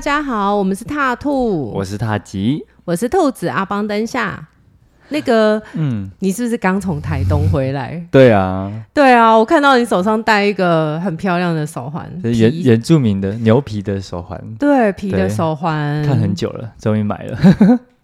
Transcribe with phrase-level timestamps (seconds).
[0.00, 4.48] 大家好，我们是踏兔，我是踏吉，我是兔子阿邦灯下。
[5.10, 8.02] 那个，嗯，你是不是刚从台东回来？
[8.10, 17.38] 对啊，对啊，我看到你手上戴一个很漂亮的手环，原原住民的牛皮的手环，对，皮的手环，看很久了，终于买了。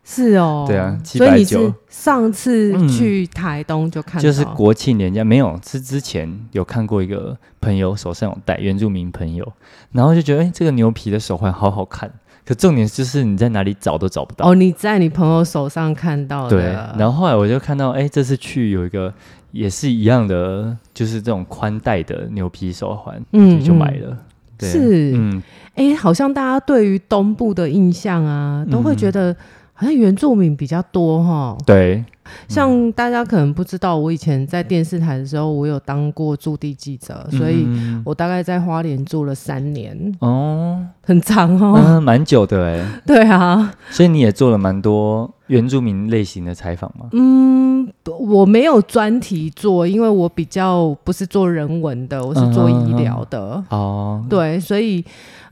[0.08, 9.52] 是哦，对啊，所以你是上次去台东就看到，就是国庆年假没有，是之前有看过一个朋友手上有戴原住民朋友，
[9.90, 12.08] 然后就觉得哎，这个牛皮的手环好好看。
[12.44, 14.48] 可重点就是你在哪里找都找不到。
[14.48, 16.50] 哦，你在你朋友手上看到的。
[16.50, 16.62] 对，
[16.96, 19.12] 然后后来我就看到，哎，这次去有一个
[19.50, 24.16] 也是一样的，就是这种宽带的牛皮手环，嗯，就买了。
[24.56, 25.42] 对是，嗯，
[25.74, 29.34] 哎，好像大家对于东部的印象啊，都会觉得。
[29.78, 32.02] 好像原住民比较多哈，对，
[32.48, 37.66] 像大家可能不知道，我以前在电视台的时候，我有当过驻地记者，所以
[38.02, 39.94] 我大概在花莲住了三年。
[40.20, 47.10] 哦，很长哦，嗯，蛮久的哎，对啊，所以你也做了蛮多原住民类型的采访吗？
[47.12, 47.86] 嗯，
[48.18, 53.62] 我没有专题做，因为我比较不是做人文的，我是做医疗的。
[53.68, 55.04] 哦，对，所以。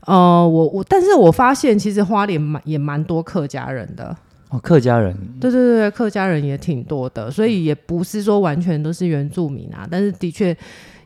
[0.05, 4.15] 呃，我我，但是我发现其实花莲蛮也蛮多客家人的
[4.49, 10.55] 哦，客家人，对对对，客家人也挺多的，所以也不是说完全都是原住民啊，但是的确，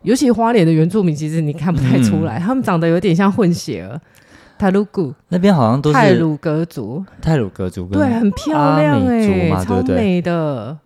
[0.03, 3.99] 尤其花莲的原住民，其实你看不太出来，嗯、他们长得有点像混血儿，
[4.57, 10.77] 泰鲁古那边好像都是泰鲁格族，泰鲁格族，对，很漂亮哎、欸，超美的。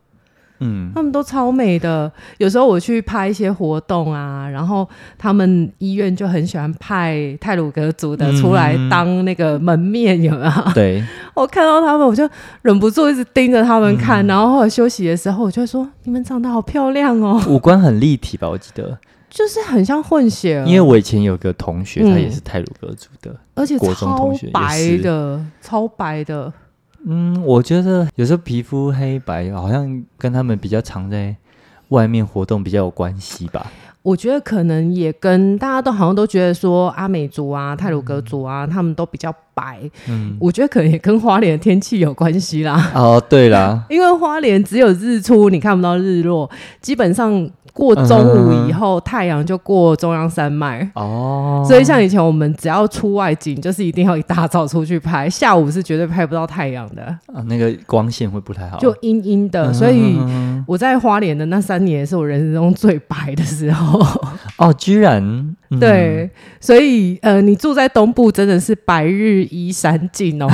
[0.60, 2.12] 嗯，他们都超美的。
[2.38, 4.88] 有时候我去拍一些活动啊，然后
[5.18, 10.52] 他们医院就很喜欢派泰鲁格族的出来当那个门面，有没有？
[10.74, 12.28] 对， 我看到他们，我就
[12.62, 14.26] 忍不住一直盯着他们看。
[14.26, 18.48] 嗯、然后后来休息的时候，我就说：“你们长得好漂亮哦，五官很立体吧？
[18.48, 18.98] 我记得
[19.30, 20.64] 就是很像混血。
[20.66, 26.54] 因为我以前有个同学，他也是泰鲁格族的，嗯、而且超白的，超白的。”
[27.06, 31.36] 嗯，我觉得有时候皮肤黑白好像跟他们比较常在
[31.90, 33.72] 外面活动比较有关系吧。
[34.02, 39.80] 我觉得可能也跟大家都好像都觉得说阿美族啊、泰鲁阁族啊，嗯、他们都比较白。
[40.10, 42.92] 嗯，我觉得可能也跟花莲的天气有关系啦。
[42.94, 46.50] 哦，对啦， 因为花莲只有日出，你看不到日落，
[46.82, 47.50] 基本上。
[47.74, 50.88] 过中午以后，嗯、太阳就过中央山脉。
[50.94, 57.04] 哦，所以像以前我们只要出外景，就是一定要一大早出去拍，下午是绝对拍不到太阳的。
[57.34, 59.72] 啊，那个光线会不太好，就阴阴的。
[59.72, 60.20] 嗯、所以
[60.68, 64.00] 我在花莲的那三年是我人生中最白的时候。
[64.58, 65.24] 哦，居然、
[65.72, 66.30] 嗯、对，
[66.62, 70.48] 所以呃，你住在东部真的是白日依山尽哦，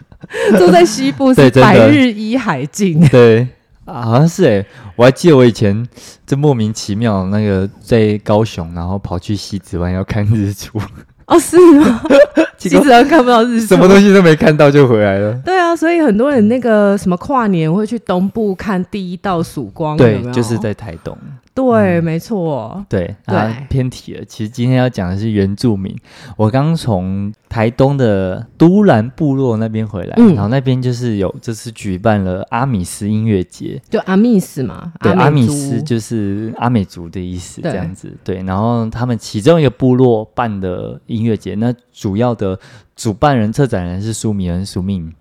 [0.58, 3.48] 住在西部是白日依海尽，对。
[3.88, 4.66] 啊，好像是哎，
[4.96, 5.86] 我还记得我以前
[6.26, 10.78] 就莫名其妙那个在高雄，然后跑去西子湾要看日出。
[11.26, 12.02] 哦，是吗？
[12.58, 15.32] 西子湾看不到日出，什么东西都没看到就回来了。
[15.44, 20.32] 对啊，所以很多人那个什么跨年会去东部看第一道曙光，对，有有？
[20.32, 21.16] 就是在台东。
[21.58, 22.84] 对，没错。
[22.88, 24.24] 对啊，偏题了。
[24.24, 25.92] 其实今天要讲的是原住民。
[26.36, 34.92] 我刚从台东的都兰部落那边回来，然后那边就是有这次举办了阿米斯音乐节，就阿米斯嘛。
[35.00, 38.16] 对，阿米斯就是阿美族的意思，这样子。
[38.22, 42.58] 对，然后他们其中一个部落办的音乐节，那主要的
[42.94, 45.12] 主办人、策展人是苏米恩、苏命。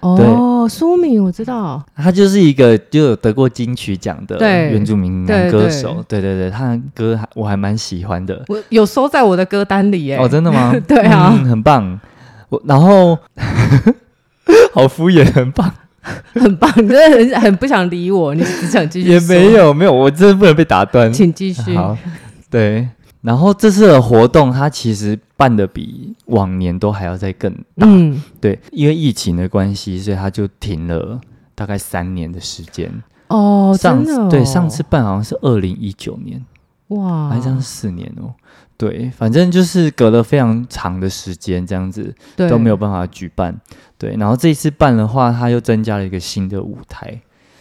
[0.00, 0.16] 哦，
[0.68, 10.16] 苏敏我知道，他就是一个就有得过金曲奖的原住民男歌手，对对对，他的歌我还蛮喜欢的，我有收在我的歌单里耶。
[10.16, 10.74] 哦，真的吗？
[10.86, 12.00] 对啊，很棒。
[12.48, 13.18] 我然后
[14.72, 15.72] 好敷衍，很棒，
[16.34, 19.08] 很棒，你真的很很不想理我，你只想继续。
[19.08, 21.74] 也没有没有，我真的不能被打断，请继续。
[21.76, 21.96] 好，
[22.50, 22.88] 对。
[23.24, 31.18] 然后这次的活动，它其实办的比往年都还要再更大，嗯，对，因为疫情的关系，所以它就停了
[31.54, 32.92] 大概三年的时间。
[33.28, 34.28] 哦，上真的哦？
[34.28, 36.44] 对，上次办好像是二零一九年，
[36.88, 38.34] 哇，好像是四年哦。
[38.76, 43.58] 对，反正就是隔了非常长的时间，这样子对都没有办法举办。
[43.96, 47.18] 对，然后这一次办的话，它又增加了一个新的舞台。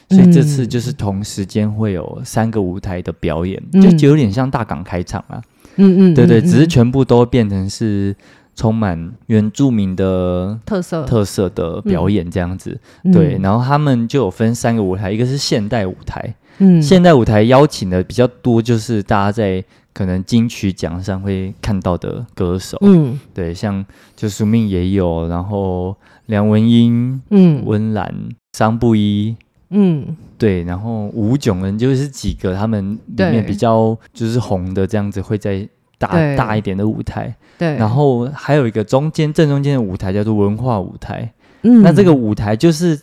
[0.09, 5.41] 所以这次就是同时间会有三个舞台的表演，嗯、就就有点像大港开场啊。
[5.75, 8.15] 嗯嗯，对对，只是全部都变成是
[8.55, 11.03] 充满原住民的特色。
[11.05, 12.79] 特色的表演这样子。
[13.03, 23.85] 嗯、对，然后他们就有分三个舞台，一个是现代舞台，嗯，现代舞台邀请的比较多，就是大家在可能金曲奖上会看到的歌手，嗯，对，像
[24.15, 25.95] 就苏命也有，然后
[26.27, 28.13] 梁文音，嗯，温岚，
[28.53, 29.35] 桑布伊。
[29.75, 35.67] 嗯，对，然后吴炯恩就是几个他们里面比较就是红的这样子，会在
[35.97, 37.33] 大大一点的舞台。
[37.57, 41.33] 对，然后还有一个中间正中间的舞台叫做文化舞台。
[41.63, 42.99] 嗯，那这个舞台就是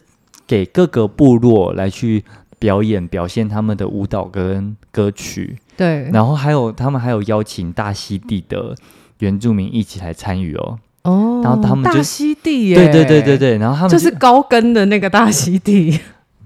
[0.46, 2.25] 给各个部落来去
[2.58, 5.58] 表演表现他们的舞蹈跟歌曲。
[5.76, 8.75] 对，然后还有他们还有邀请大溪地的
[9.19, 10.78] 原住民一起来参与哦。
[11.05, 15.99] 哦，然后他们就大溪地耶，对对对对对，然后他们就，就是高跟的那个大溪地，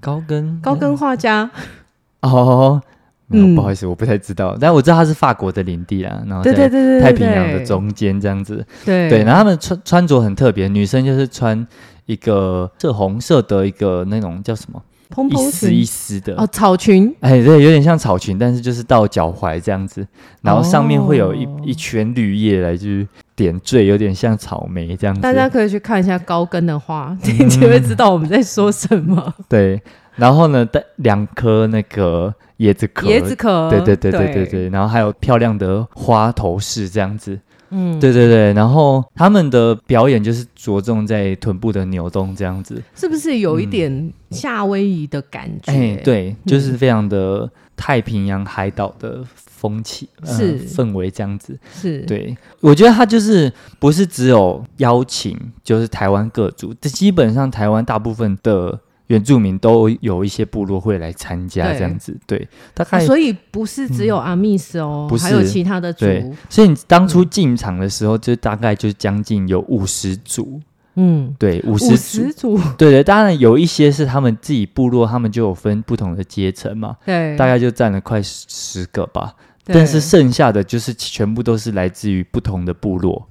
[0.05, 1.51] 高跟高跟画家。
[2.21, 2.81] 哦，
[3.27, 6.53] 没有，不好意思，我不太知道，但我知道他是法国的领地啊，然后在
[7.01, 9.09] 太平洋的中间这样子，对。
[9.09, 11.67] 对，然后他们穿穿着很特别，女生就是穿
[12.05, 14.83] 一个这红色的一个那种叫什么？
[15.31, 16.35] 一丝一丝的。
[16.37, 20.07] 哦，草裙，哎，对，有点像草裙，但是就是到脚踝这样子，
[20.43, 23.07] 然后上面会有一一圈绿叶来就是
[23.37, 25.21] 点缀，有点像草莓这样子。
[25.21, 29.35] 大家可以去看一下高跟的花，你就会知道我们在说什么。
[29.49, 29.81] 对，
[30.17, 37.39] 然后呢，带两颗那个椰子壳，椰子壳，对对对对对对，然后还有漂亮的花头饰这样子。
[37.77, 45.73] 嗯，对对对，然后他们的表演就是着重在臀部的扭动这样子，是不是有一点夏威夷的感觉？
[45.73, 51.59] 哎、嗯欸，对，就是非常的太平洋海岛的风气，是、呃、氛围这样子。
[51.73, 58.81] 是，对，我觉得他就是不是只有邀请，就是台湾各族，这基本上台湾大部分的。
[59.09, 65.25] 原住民都有一些部落会来参加这样子，对，对大概、啊、所以不是只有阿密斯哦，不是。
[65.25, 66.07] 还有其他的族。
[66.49, 70.59] 所以你当初进场的时候，就大概就将近有五十组，
[70.97, 83.27] 嗯，对，五十组，对对，当然有一些是他们自己部落，他们就有分不同的阶层嘛，对，大概就占了快十个吧，但是剩下的就是全部都是来自于不同的部落。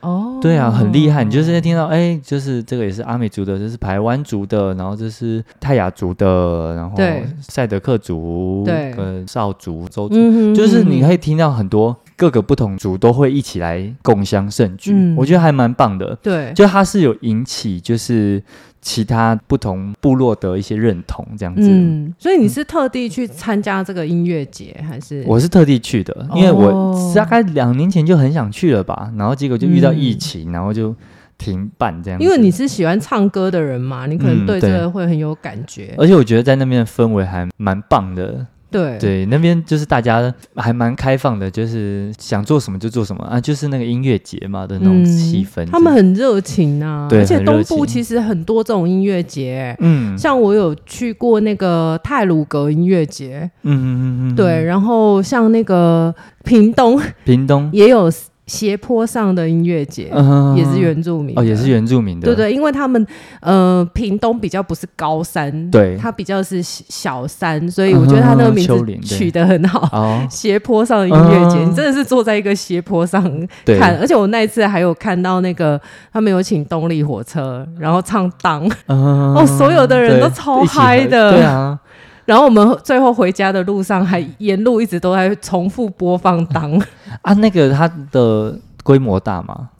[0.00, 1.22] 哦，对啊，很厉害。
[1.22, 6.96] 你就是听到，哎，就是这个也是阿美族的，这是排湾族的，然后这是泰雅族的，然后
[7.40, 10.16] 赛德克族，对，跟邵族、周族，
[10.56, 16.16] 就是你可以听到很多各个不同族都会一起来共襄盛举，我觉得还蛮棒的。
[16.22, 18.42] 对，就它是有引起，就是。
[18.84, 21.62] 其他不同部落的一些认同，这样子。
[21.70, 25.22] 嗯，所以你是特地去参加这个音乐节，还是？
[25.24, 30.92] 我是特地去的，因为我大概两年前就很想去了吧，然后结果就遇到疫情，然后就
[31.38, 32.18] 停办这样。
[32.18, 35.94] 因为你是喜欢唱歌的人嘛，你可能对这个会很有感觉。
[35.96, 38.44] 而且我觉得在那边的氛围还蛮棒的。
[38.72, 45.64] 对对，那边就是大家还蛮开放的，就是想做什么就做什么啊，就是那个音乐节嘛的那种气氛。
[45.66, 58.10] 他们很热情啊，对，而且东部其实很多这种音乐节，嗯，像我有去过那个泰鲁格音乐节，嗯嗯嗯嗯，对，然后像那个屏东，屏东也有。
[58.52, 60.12] 斜坡上的音乐节
[60.54, 63.04] 也是原住民哦，也是原住民的，对对，因为他们
[63.40, 70.22] 呃，屏东比较不是高山，对，它比较是小山，所以我觉得它那个名字取得很好。
[70.28, 73.22] 斜坡上的音乐节，你真的是坐在一个斜坡上
[73.64, 75.80] 看，而且我那一次还有看到那个
[76.12, 81.78] 他们有请动力火车，然后唱当，哦，所有的人都超嗨的，对啊。
[82.24, 86.72] 然后我们最后回家的路上，还沿路一直都在重复播放当
[87.22, 87.32] 啊。
[87.34, 89.70] 那个它的规模大吗？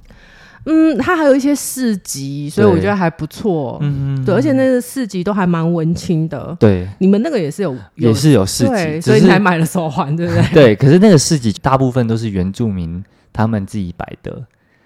[0.64, 3.78] 嗯，它还有一些市集，所以我觉得还不错。
[3.80, 6.56] 嗯，对，而且那个市集都还蛮文青的。
[6.60, 10.42] 对，你们那个也是有，也是有市集，所以你才买了手环，对不对？
[10.54, 14.40] 对，可是那个市集大部分都是原住民他们自己摆的。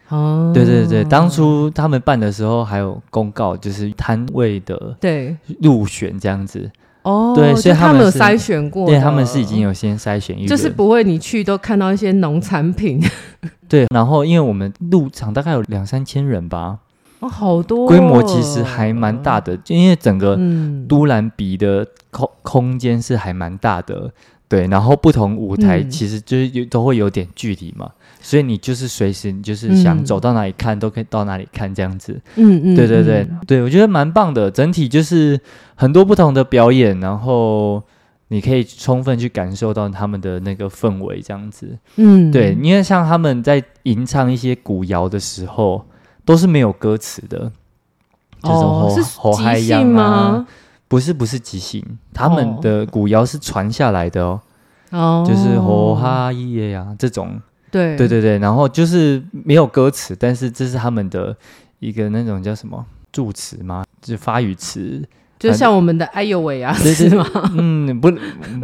[0.08, 6.70] 哦，对对对，当初他们办的时候还有公告，就是摊位的对入选这样子。
[7.06, 13.00] 哦，对，所以他们有筛选过，对，他们是已经有先筛选一，就是不会你去都看到一些农产品。
[13.68, 16.78] 对，然后因为我们入场大概有两三千人吧，
[17.20, 20.36] 哦，好多，规模其实还蛮大的，就因为整个
[20.88, 24.10] 都兰比的空空间是还蛮大的，
[24.48, 27.90] 对，然后不同舞台其实就是有都会有点距离嘛。
[28.20, 32.20] 所以你就是随时，你就是想走到哪里看，嗯、都可以到哪里看这样子。
[32.34, 34.50] 嗯嗯，对对对对，我觉得蛮棒的。
[34.50, 35.38] 整体就是
[35.76, 37.80] 很多不同的表演，然后
[38.28, 41.78] 你可以充分去感受到他们的那个氛围这样子。
[41.96, 45.84] 嗯，对，因为像他们在吟唱一些古谣的时候，
[46.24, 47.52] 都是没有歌词的。
[48.42, 49.02] 哦，是
[49.36, 50.46] 即兴吗？
[50.88, 54.40] 不是，不是即兴，他们的古谣是传下来的哦。
[54.90, 57.40] 哦，就是吼哈耶呀这种。
[57.70, 61.36] 对对对对，然后就是没有歌词，但是这是他们的
[61.80, 63.84] 一个那种叫什么助词吗？
[64.00, 65.02] 就是发语词，
[65.38, 67.26] 就像我们的“哎呦喂”啊，是吗？
[67.56, 68.10] 嗯，不，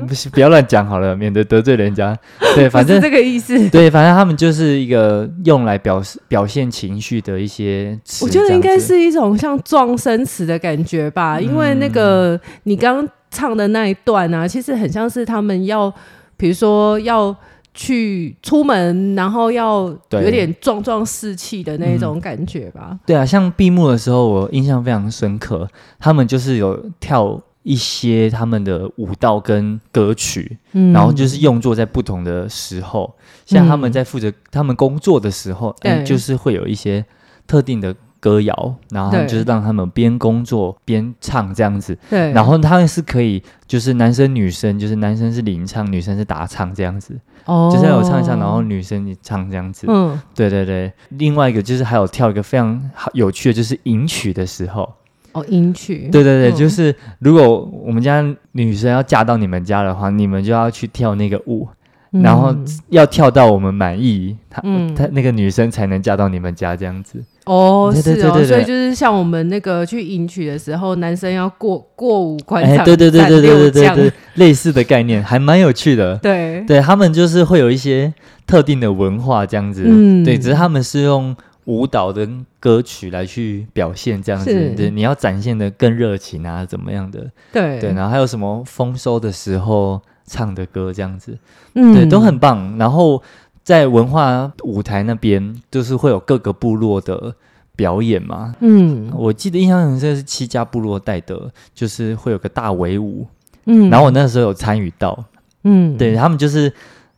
[0.07, 2.17] 不是，不要乱讲好了，免得得罪人家。
[2.55, 3.69] 对，反正这个意思。
[3.69, 8.25] 对，反正他们就是一个用来表示表现情绪的一些词。
[8.25, 15.93] 我觉得应该是一种像状声词的感觉吧，嗯、因为那个你刚刚唱的那一段啊，其实很像是他们要，
[16.37, 17.37] 比如说要。
[17.75, 22.99] 去出门，然后要有点壮壮士气的那种感觉吧。
[23.07, 33.15] 对，嗯、对啊，像闭幕的时候，我印象非常深刻，他们就是有跳一些他们的舞蹈跟歌曲，嗯、然后就是用作在不同的时候，
[33.47, 37.05] 像他们在负责他们工作的时候，嗯，就是会有一些
[37.47, 37.95] 特定的。
[38.23, 41.99] 歌谣，然后就是让他们边工作边唱这样子。
[42.09, 47.19] 对，然后他们是可以，就是男生女生，就是男生是领唱，女生是打唱这样子。
[47.47, 49.89] 哦，就是要有唱一唱，然后女生唱这样子。
[49.91, 50.93] 嗯，对对对。
[51.09, 54.89] 另外一个就是还有跳一个非常好有趣的，就是迎娶的时候。
[55.33, 56.09] 哦，迎娶。
[56.11, 61.69] 对对对，嗯、就是如果我们家女生要嫁到你们家的话，你们就要去跳那个舞。
[62.13, 62.55] 然后
[62.91, 64.61] 要跳到我们满意，她
[64.95, 67.25] 她那个女生才能嫁到你们家这样子。
[67.45, 73.99] 哦，是哦，所以就是像我们那个去迎娶的时候，男生要过过五关斩六将，
[74.35, 76.17] 类似的概念，还蛮有趣的。
[76.19, 78.13] 对，对他们就是会有一些
[78.47, 79.83] 特定的文化这样子。
[79.87, 81.35] 嗯，对，只是他们是用
[81.65, 84.73] 舞蹈跟歌曲来去表现这样子。
[84.77, 87.27] 对，你要展现的更热情啊，怎么样的？
[87.53, 90.01] 对对，然后还有什么丰收的时候。
[90.25, 91.37] 唱的歌这样子，
[91.75, 92.79] 嗯，对，都很棒。
[92.79, 93.21] 然后
[93.63, 97.35] 在文化舞台那边，就是会有各个部落的
[97.77, 98.55] 表演嘛。
[98.61, 103.27] 嗯，我记得印象很深是七家部落带的，就是会有个大围舞。
[103.67, 105.25] 嗯，然后我那时候有参与到。
[105.65, 106.73] 嗯，对他们就是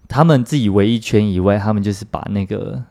[0.06, 2.82] 他们自己围一圈以外，他们就是把那个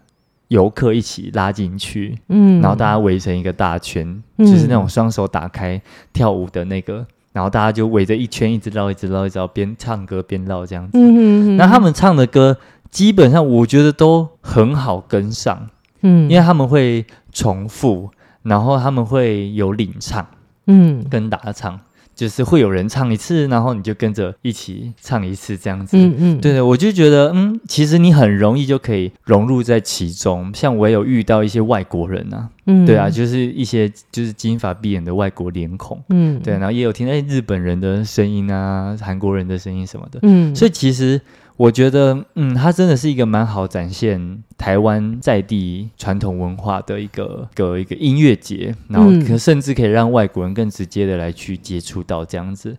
[0.48, 2.18] 游客一起拉进去。
[2.30, 5.80] 嗯，然后大家围成一个大圈，嗯，就是那种双手打开
[6.12, 7.06] 跳舞的那个。
[7.32, 10.92] 然后大家就围着一圈，一直绕，一直绕，一直绕，边唱歌边绕这样子。
[10.94, 11.58] 嗯哼哼。
[11.58, 12.56] 那他们唱的歌
[12.94, 15.68] 基本上我觉得都很好跟上，
[16.04, 18.12] 嗯，因为他们会重复，
[18.44, 20.26] 然后他们会有领唱，
[20.68, 21.80] 嗯，跟打唱。
[22.16, 25.98] 就是会有人唱一次，然后你就跟着一起唱一次，这样子。
[25.98, 30.54] 嗯嗯，对对，我就觉得，嗯，其实你很容易就可以融入在其中。
[30.54, 41.20] 像我也有遇到一些外国人啊，嗯，对啊，就是一些就是金发碧眼的外国脸孔，嗯，对，然后也有听到日本人的声音啊，韩国人的声音什么的，嗯，所以其实。
[41.56, 52.76] 我觉得，嗯，它真的是一个蛮好展现台湾在地传统文化的一个个一个音乐节，然后可甚至可以让外国人更直接的来去接触到这样子。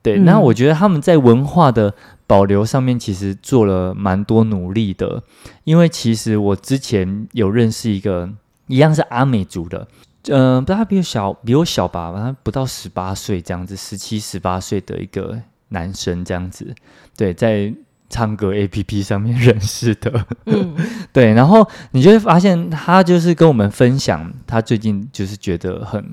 [0.00, 1.94] 对，那我觉得他们在文化的
[2.26, 5.22] 保留上面其实做了蛮多努力的，
[5.64, 8.30] 因为其实我之前有认识一个
[8.68, 9.86] 一样是阿美族的，
[10.28, 15.38] 嗯、呃，不，他比我小，比我小吧，他不到十八岁这样子，十七、十八岁的一个
[15.68, 16.74] 男生这样子，
[17.16, 17.70] 对，在。
[18.08, 20.74] 唱歌 APP 上面认识的，嗯，
[21.12, 26.04] 对，然后你就会发现他就是跟我们分享他最近就是觉得很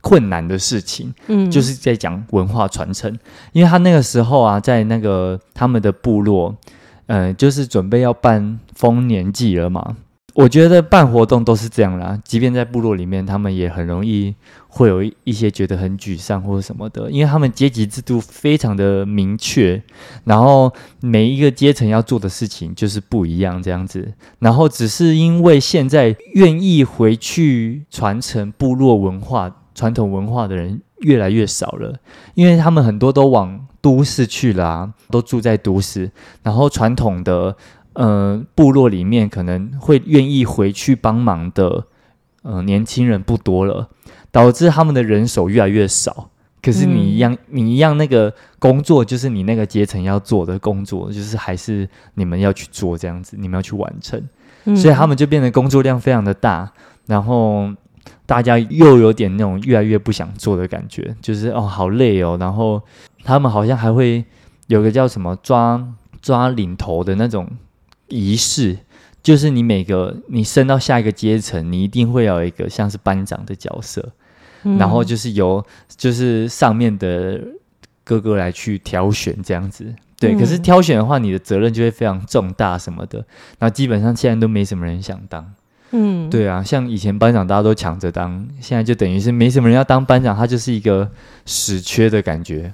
[0.00, 3.14] 困难的事情，嗯，就是在讲文化传承，
[3.52, 6.56] 因为他那个时候啊，在那个他们的部落，
[7.06, 9.96] 呃，就是准备要办丰年祭了嘛。
[10.34, 14.34] 我觉得办活动都是这样啦，即便在部落里面，他们也很容易
[14.70, 19.82] 会有一些觉得很沮丧或者什么的，因为他们阶级制度非常的明确，
[20.24, 31.98] 然后每一个阶层要做的事情就是不一样这样子，然后只是因为现在愿意回去传承部落文化、传统文化的人越来越少了，
[32.34, 36.10] 因为他们很多都往都市去了啊，都住在都市，
[36.42, 37.56] 然后传统的。
[37.94, 41.86] 呃，部落里面可能会愿意回去帮忙的，
[42.42, 43.90] 呃，年轻人不多了，
[44.30, 46.30] 导致他们的人手越来越少。
[46.62, 54.22] 可是你一样，嗯、你一样那个工作，就是你那个阶层要做的工作，就是还是你们要去做这样子，你们要去完成。
[54.64, 56.70] 嗯、所以他们就变得工作量非常的大，
[57.06, 57.70] 然后
[58.26, 62.36] 大家又有点那种越来越不想做的感觉，就是哦，好累哦。
[62.38, 62.82] 然后
[63.24, 64.24] 他们好像还会
[64.66, 65.82] 有个叫什么抓
[66.20, 67.48] 抓领头的那种。
[68.12, 68.76] 仪式
[69.22, 74.10] 就是你每个你升到下一个阶层，你一定会有一个像是班长的角色，
[74.64, 75.64] 嗯、然后就是由
[75.96, 77.40] 就是上面的
[78.04, 79.94] 哥哥来去挑选这样子。
[80.18, 83.24] 对，嗯、可是挑选的话，你的责任就会非常重大什么的。
[83.58, 85.52] 那基本上现在都没什么人想当。
[85.92, 91.10] 嗯，对啊，像以前班长大家都抢着当，现在就等于是没什么人要当班长，他就是一个
[91.46, 92.70] 死缺的感觉。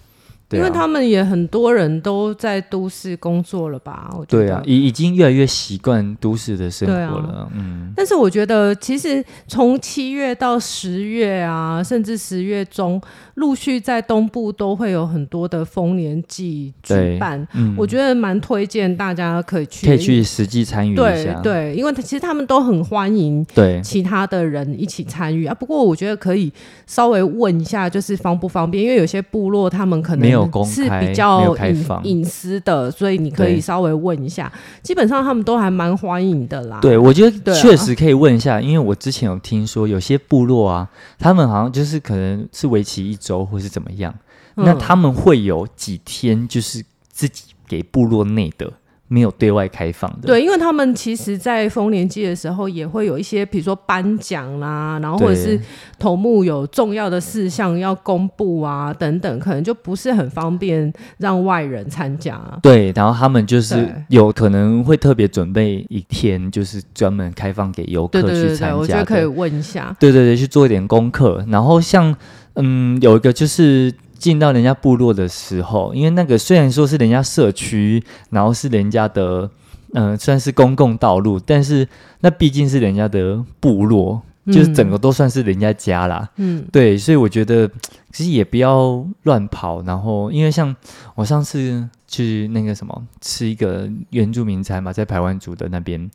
[0.51, 4.09] 因为他们也很多人都在都市工作了吧？
[4.13, 4.45] 我觉得。
[4.45, 7.29] 对啊，已已经越来越习惯都市的生活了。
[7.29, 13.03] 啊、嗯，但是我觉得其实从七月到十月啊，甚至十月中，
[13.35, 17.45] 陆续在东部都会有很多的丰年祭举办。
[17.55, 21.41] 嗯，我觉得蛮推荐大家可以去，可以去实际参与一下。
[21.43, 25.53] 对对，因为其实他们都很欢迎对其他的人一起参与啊。
[25.53, 26.53] 不过我觉得可以
[26.87, 28.85] 稍微问一下，就是方不方便？
[28.85, 30.36] 因为有些部落他们可能。
[30.37, 34.53] 有公开，是比较隐隐私的，所以你可以稍微问一下。
[34.83, 36.79] 基本上他们都还蛮欢迎的啦。
[36.81, 40.89] 对，我觉得确实可以问一下，因为我之前有听说有些部落啊，
[41.19, 44.15] 他们好像就是可能是为期一周或是怎么样，
[44.57, 48.73] 嗯、那他们会有几天就是自己给部落内的。
[49.09, 55.59] 没有对外开放的，对，因为他们其实，在丰年祭的时候，也会有一些，比如说颁奖啦，然后或者是
[55.99, 62.41] 头目有重要的事项要公布啊，等等，可能就不是很方便让外人参加。
[62.61, 68.35] 对，然后他们就是有可能会特别准备一天，就是专门开放给游客去参加。
[68.35, 69.95] 对对对，我觉得可以问一下。
[70.01, 71.45] 对对对，去做一点功课。
[71.49, 72.13] 然后像，
[72.55, 73.93] 嗯，有一个就是。
[74.19, 79.51] 进到人家部落的时候，因为那个虽然说是人家社区，然后是人家的，
[79.93, 81.87] 嗯、呃，算是公共道路，但是
[82.21, 86.29] 那毕竟是人家的部落，就是整个都算是人家家啦。
[86.37, 87.71] 嗯，对，所以我觉得
[88.13, 89.83] 其实也不要乱跑。
[89.83, 90.75] 然后，因为像
[91.15, 96.11] 我上次去那个什么吃一个原住民餐嘛，在排湾族的那边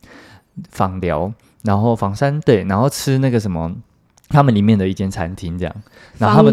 [0.70, 1.32] 访寮，
[1.62, 3.72] 然后访山对，然后吃那个什么
[4.28, 5.74] 他们里面的一间餐厅这样，
[6.18, 6.52] 然后他们。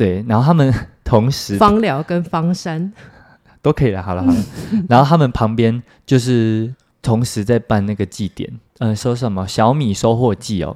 [0.00, 0.72] 对，然后他们
[1.04, 2.90] 同时方寮跟方山
[3.60, 4.44] 都可以了，好了好了。
[4.88, 10.74] 然后他们旁边就是同时在办那个祭典，嗯，说什么小米收获季哦。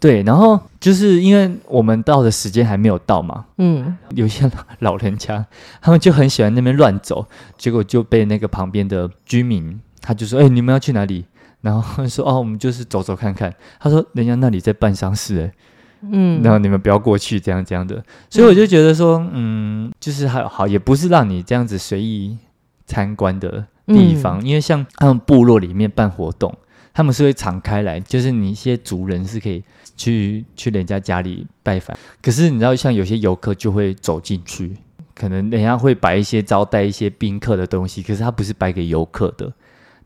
[0.00, 5.44] 对，然后就是因为我们到的时间还没有到嘛，嗯，有些老人家
[5.82, 7.26] 他们就很喜欢那边乱走，
[7.58, 11.26] 结果就被那个旁边的居民他就说：“哎，你们要去哪里？”
[11.60, 15.52] 然后说：“哦，我们就是走走看看。”他说：“人家那里在办丧事。”哎。
[16.02, 22.36] 嗯，然后你们不要过去，这样这样的，所以我就觉得说，嗯，就是还好，也不是让你这样子随意
[22.86, 26.54] 参观的地方，嗯、因为像他们部落里面办活动，
[26.92, 29.64] 他们是会敞开来，就是你一些族人是可以
[29.96, 34.76] 去去人家家里拜访，可是你知道，像有些游客就会走进去，
[35.14, 39.52] 可能人家会摆一些招待一些宾客的东西，可是他不是摆给游客的，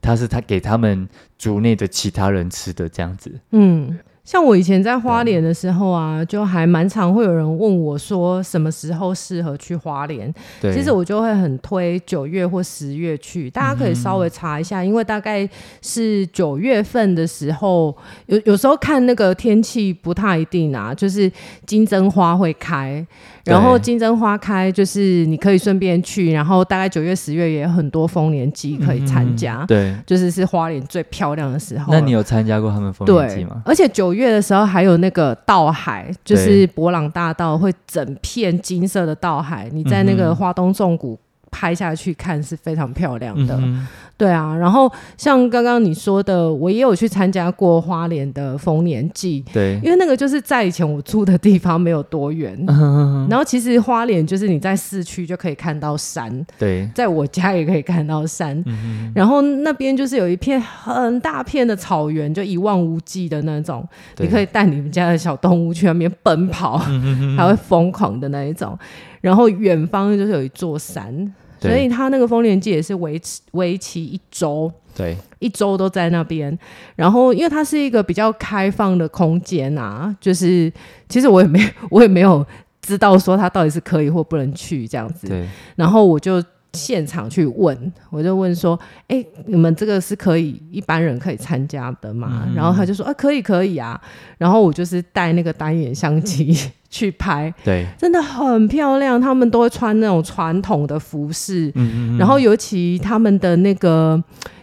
[0.01, 3.99] 他是他给他们族内的其他人吃的这样子，嗯。
[4.31, 10.33] 像我以前在花莲的时候啊，就还蛮常会有人问我说什么时候适合去花莲。
[10.61, 15.49] 对，其实我就会很推九月或十月去，大家可以稍微查一下，嗯、因为大概
[15.83, 17.93] 是九月份的时候，
[18.27, 21.29] 有有时候看那个天气不太一定啊，就是
[21.67, 23.05] 金针花会开。
[23.47, 29.63] 然后金针花开，就是你可以顺便去，然后大概九月、十月也有很多丰年祭可以参加。
[29.63, 31.93] 嗯、对，就是是花莲最漂亮的时候。
[31.93, 33.63] 那你有参加过他们丰年祭吗？
[33.65, 41.17] 而且九月的时候还有那个稻海，就是博朗大道会整片金色的稻海，你在那个花东纵谷
[41.51, 43.57] 拍下去看是非常漂亮的。
[43.57, 43.87] 嗯
[44.21, 49.43] 对啊，然后像刚刚你说的，我也有去参加过花莲的丰年祭。
[49.51, 52.77] 对，因为那个就是在以前我住的地方没有多远， 嗯、哼。
[52.77, 63.83] 哼然后其实花莲就是你在市区就可以看到山，对，在我家也可以看到山，嗯、然后那边就是有一片很大片的草原，就一望无际的那种，
[64.19, 67.37] 你可以带你们家的小动物去那边奔跑，嗯、哼哼。
[67.39, 68.79] 还会疯狂的那一种，
[69.21, 71.35] 然后远方就是有一座山。
[71.61, 76.59] 所以他那个丰年祭也是维持为期一周，对，一周都在那边。
[76.97, 80.73] 然后，因为它是一个比较开放的空间啊，就是
[81.07, 82.43] 其实我也没 我也没有
[82.81, 85.29] 知道说他到底是可以或不能去这样子。
[85.29, 85.47] 对。
[85.77, 88.79] 然后我就现场去问，我就问说
[89.09, 94.01] ：“哎、欸，你们这个是可以一般人可以参加的吗？”嗯、然后他就说：“啊，可以，可以啊。”
[94.39, 96.57] 然后我就是带那个单眼相机。
[96.91, 99.21] 去拍，对，真的很漂亮。
[99.21, 104.21] 他们都会穿那种传统的服饰，嗯嗯嗯，然后尤其他们的那个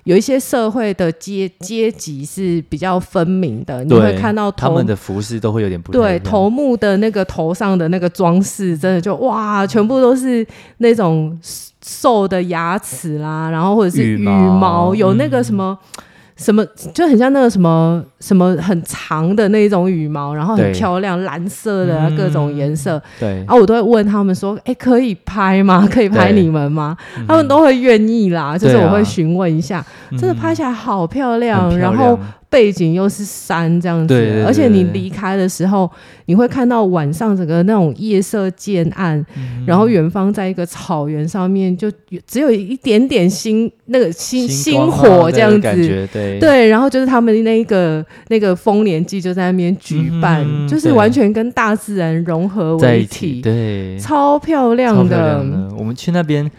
[0.07, 6.01] 有一些社会的阶阶级是比较分明的，你会看到他们的服饰都会有点不同。
[6.01, 11.37] 对，头目的那个头上的那个装饰，真的就哇，全部都是那种
[11.85, 15.77] 兽的牙齿啦，然后或者是羽毛，羽毛有那个什么。
[15.97, 16.03] 嗯
[16.37, 22.97] 什么就很像那个什么什么很长的那种羽毛，然后很漂亮，对蓝色的、啊、各种颜色。
[22.97, 25.87] 嗯、对，然后我都会问他们说：“哎、欸，可以拍吗？
[25.91, 26.95] 可以拍你们吗？”
[27.27, 32.17] 他们都会愿意啦，嗯、就是我会询问一下，啊、真的拍起来好漂亮，嗯、然后。
[32.49, 35.89] 背景又是山这样子，而且你离开的时候，
[36.27, 41.91] 你会看到晚上整个那种夜色渐暗，嗯、然后远方在一个草原上面，就
[42.25, 55.43] 只有一点点星那个星星火这样子，对，对，然后就是他们那个那个丰年祭就在那边举办，嗯、就是完全跟大自然融合为一体，对，超漂亮的。
[55.77, 56.49] 我们去那边。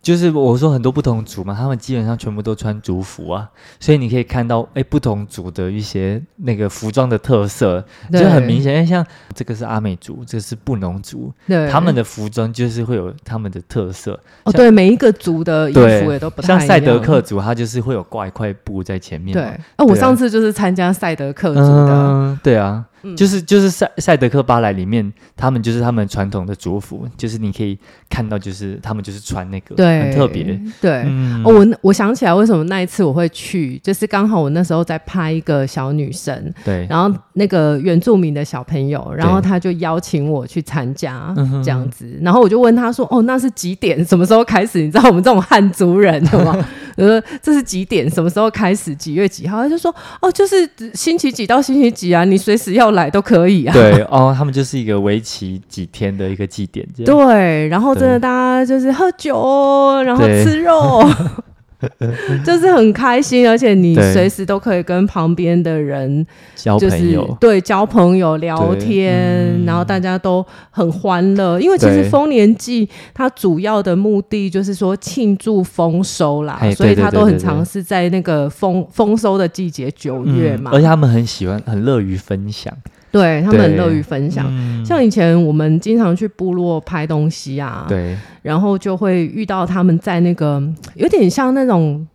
[0.00, 3.48] 就是我说很多不同族嘛，他们基本上全部都穿族服啊，
[3.80, 8.86] 所以你可以看到哎，不同族的一些那个服装的特色，就很明显。
[8.86, 11.32] 像这个是阿美族，这个是布农族，
[11.70, 14.18] 他们的服装就是会有他们的特色。
[14.44, 16.48] 哦，对，每一个族的衣服也都不太。
[16.48, 19.34] 像赛德克族，他就是会有挂一块布在前面。
[19.34, 19.42] 对，
[19.76, 21.92] 啊，我上次就是参加赛德克族的。
[21.92, 22.84] 嗯，对啊。
[23.16, 30.44] 就是就是赛赛德克巴莱里面，他们就是他们传统的族服，就是你可以看到，就是他们就是穿那个，对，很特别。
[30.80, 44.04] 对，嗯、哦，我我想起来为什么那一次我会去，就是刚好我那时候在拍一个小女生，对，然后那个原住民的小朋友，然后他就邀请我去参加这样子，然后我就问他说：“哦，那是几点？
[44.04, 44.80] 什么时候开始？
[44.80, 46.56] 你知道我们这种汉族人的吗？”
[46.98, 48.10] 我说：“这是几点？
[48.10, 48.92] 什么时候开始？
[48.94, 53.72] 几月几号？”他就说：“哦，就是星期几到星期几啊，你随时要。”来都可以啊。
[53.72, 61.06] 对哦，他们就是一个为期几天的一个祭典，对，然后真的大家就是喝酒，然后吃肉。
[62.44, 69.14] 就是很开心，而且你随时都可以跟旁边的人交朋友，对，交朋友聊天，
[69.62, 71.60] 嗯、然后大家都很欢乐。
[71.60, 80.74] 因为其实丰年祭它主要的目的就是说庆祝丰收啦，所以它都很尝试在那个丰丰收的季节九月嘛、嗯。
[80.74, 82.76] 而且他们很喜欢，很乐于分享。
[83.10, 90.62] 对，他们很乐于分享，嗯、像以前我们经常去部落拍东西啊，对，然后就会遇到他们在那个
[90.94, 92.06] 有点像那种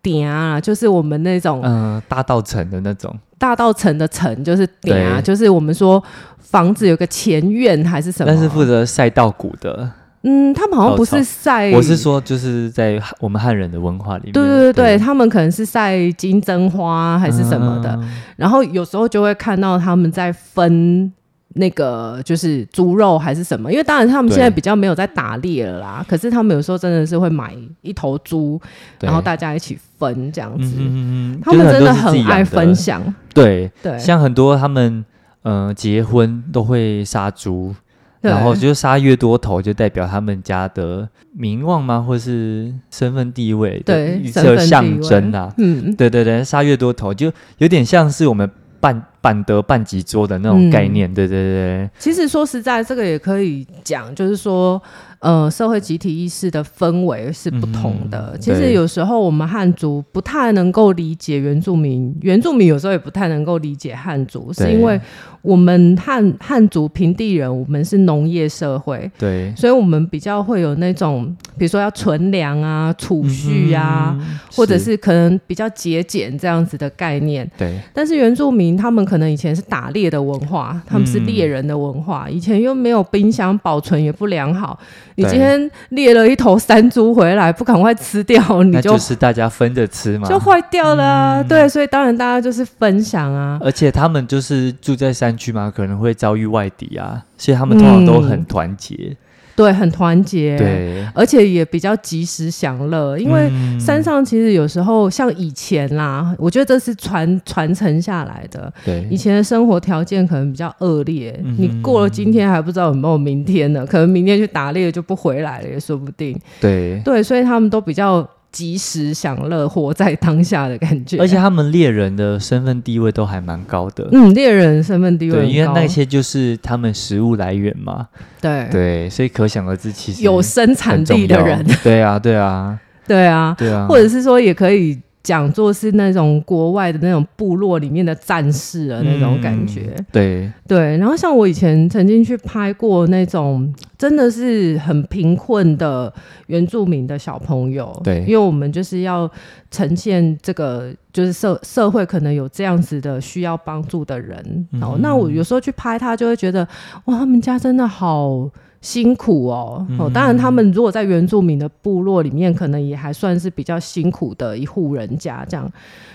[0.00, 3.14] 点啊，就是我们那种嗯大道城的那种。
[3.38, 6.02] 大道城的城就是点啊，就是我们说
[6.38, 9.90] 房子有个前院还是什么，但是负责晒稻谷的。
[10.28, 14.98] 嗯，他们好像不是晒，我是说，就是在我们汉人的文化里面，对对对，对。
[14.98, 21.12] 他们可能是晒金针花还是什么的，嗯、然后有时候就会看到他们在分
[21.54, 28.60] 那个就是猪肉还是什么，因为当然他们现在比较没有在打猎了啦，可是他们有时候真的是会买一头猪，
[29.00, 33.00] 然后大家一起分这样子，嗯、他们真的很爱分享，
[33.32, 33.70] 对。
[33.80, 35.04] 对，像很多他们
[35.44, 37.72] 嗯、呃、结婚都会杀猪。
[38.20, 42.00] 然后就杀越多头，就代表他们家的名望吗？
[42.00, 45.52] 或是身份地位的一个象征啊？
[45.58, 48.50] 嗯，对对对，杀越多头，就有点像是我们
[48.80, 51.10] 办办得半几桌的那种概念。
[51.10, 51.90] 嗯、对对对。
[51.98, 54.80] 其实说实在，这个也可以讲，就是说。
[55.18, 58.32] 呃，社会集体意识的氛围是不同的。
[58.34, 65.00] 嗯、其实有时候我们汉族不太能够理解原住民，原住民有时候也不太能够理解汉族，是因为
[65.40, 77.50] 我们汉汉族平地人，我们是农业社会，对，所以我们比较会有那种，比如说要存粮啊、储蓄啊，嗯、或者是可能比较节俭这样子的概念。
[77.56, 84.78] 对，但是原住民他们可能以前是打猎的文化，他们是猎人的文化，嗯、以前又没有冰箱，保存也不良好。
[85.14, 91.40] 你今天猎了一头山猪回来，不赶快吃掉，你就，就是大家分着吃嘛，就坏掉了啊。
[91.40, 93.58] 嗯、对，所以当然大家就是分享啊。
[93.62, 98.94] 而且他们就是住在山区嘛，可能会遭遇外敌啊，所以他们通常都很团结。
[98.94, 99.16] 嗯
[99.56, 103.18] 对，很团结，对，而且也比较及时享乐。
[103.18, 108.72] 因为山上其实有时候像以前啦，我觉得这是传传承下来的。
[108.84, 116.38] 对，以前的生活条件可能比较恶劣，嗯、你过了今天还不知道有没有明天呢，可能明天去打猎就不回来了，也说不定。
[116.60, 118.28] 对，对，所以他们都比较。
[118.56, 121.18] 及时享乐，活在当下的感觉。
[121.18, 124.08] 而且他们猎人的身份地位都还蛮高的。
[124.12, 128.08] 嗯，猎人身份地位对，因为那些就是他们食物来源嘛。
[128.40, 131.62] 对对，所以可想而知，其实有生产力的人。
[131.84, 134.98] 对啊，对啊，对啊，对啊，或者是说也可以。
[135.26, 140.96] 讲座是那种国外的那种部落里面的战士的那种感觉，嗯、对对。
[140.98, 146.12] 然后像我以前曾经去拍过那种真的是很贫困的
[146.46, 149.28] 原住民的小朋友，对，因为我们就是要
[149.68, 156.60] 呈现这个就是社社会可能有这样子的需要帮助的人，然后、嗯、那我有时候去拍他就会觉得
[157.06, 158.48] 哇，他们家真的好。
[158.86, 165.68] 辛苦哦，哦，当然他们如果在原住民的部落里面，可能也还算是比较辛苦的一户人家这样。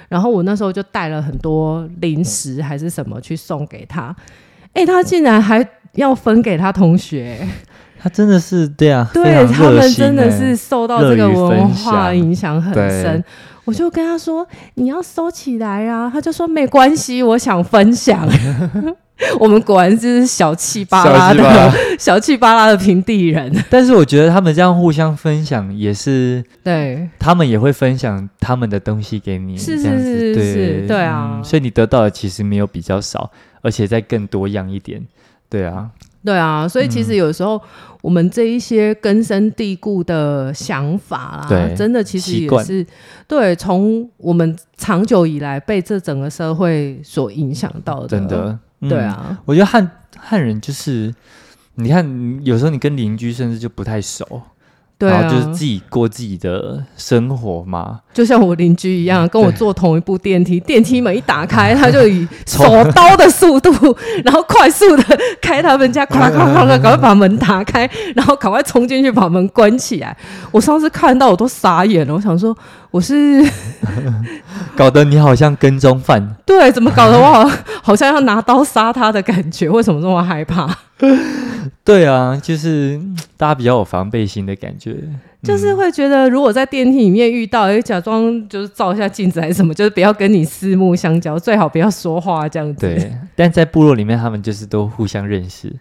[0.08, 4.16] 然后我那时候就带了很多零食还是什么去送给他，
[4.72, 7.46] 哎，他竟然还要分给他同学，
[8.02, 13.24] 他真的是对啊，对他们真的是受到这个文化影响很深。
[13.64, 18.28] 我就跟他说：“你要收起来啊！”他就说：“没关系，我想分享。”
[19.40, 22.66] 我们果然是小气巴拉的小气巴拉。
[22.72, 30.54] 的平地人，但是我觉得他们这样互相分享也是对，他们也会分享他们的东西给你，是是是是，对。
[30.54, 33.30] 是，对啊、嗯，所以你得到的其实没有比较少，
[33.62, 35.06] 而且再更多样一点，
[35.50, 35.88] 对啊，
[36.24, 37.62] 对啊，所以其实有时候
[38.02, 42.86] 我们这一些根深蒂固的想法啦，对，真的其实也是
[43.28, 51.14] 对，从我们长久以来被这整个社会所影响到的，真的，嗯、对啊，我觉得汉汉人就是，
[51.76, 54.42] 你看有时候你跟邻居甚至就不太熟。
[55.02, 63.72] 对啊，然后就是自己过自己的生活嘛，就像我邻居一样，跟我坐同一部电梯，电梯门一打开， 他就以手刀的速度，
[64.24, 65.04] 然后快速的
[65.42, 70.16] 开他们家，咔咔咔咔，赶快把门打开， 然后赶快冲进去把门关起来。
[70.52, 72.56] 我上次看到我都傻眼了，我想说
[72.92, 73.44] 我是
[74.76, 79.68] 搞得你好像跟踪犯，对，怎么搞得我好好像要拿刀杀他的感觉？
[79.68, 80.70] 为什么这么害怕？
[81.86, 83.00] 对啊，就是
[83.38, 84.96] 大家比较有防备心的感觉，
[85.44, 92.82] 就是会觉得如果在电梯里面遇到，哎，假装就是照一下镜子还是什么，就是不要跟你四目相交，最好不要说话这样子。
[92.82, 95.74] 对，但在部落里面，他们就是都互相认识，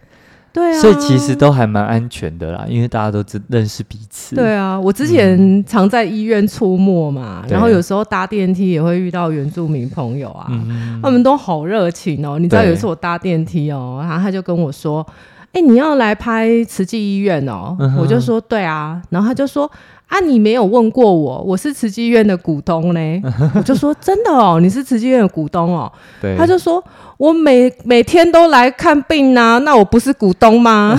[0.51, 4.35] 对啊，所以其实都还蛮安全的啦，因为大家都知认识彼此。
[4.35, 12.39] 对啊，我之前常在医院出没嘛，嗯、然后有时候搭电梯也会遇到原住民朋友啊，嗯、他们都好热情哦。
[12.39, 15.05] 你知道有一次我搭电梯哦，然后他就跟我说。
[15.53, 17.75] 哎、欸，你要来拍慈济医院哦？
[17.77, 19.69] 嗯、我就说对啊，然后他就说
[20.07, 22.99] 啊，你没有问过我，我是慈济医院的股东呢。
[22.99, 25.91] 嗯、我就说真的哦，你是慈济医院的股东哦？
[26.21, 26.81] 对，他就说
[27.17, 30.97] 我每每天都来看病啊，那我不是股东吗？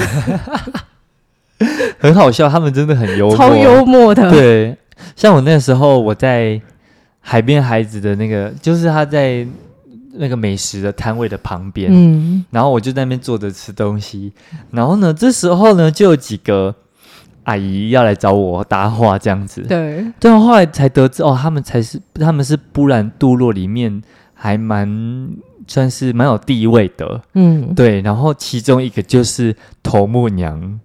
[1.98, 4.30] 很好笑，他们真的很幽默，超幽默的。
[4.30, 4.76] 对，
[5.16, 6.60] 像我那时候我在
[7.20, 9.46] 海边孩子的那个，就是他在。
[10.14, 14.32] 那个美食的摊位的旁边，嗯，然后我就在那边坐着吃东西，
[14.70, 16.74] 然后呢，这时候呢，就有几个
[17.44, 24.02] 阿姨要来找我搭话，这样子，对，对，后来才得知哦，他们才是他们是布兰部落里面
[24.34, 25.30] 还蛮
[25.66, 30.80] 算是蛮有地位的，嗯，对，然后其中一个就是头目娘。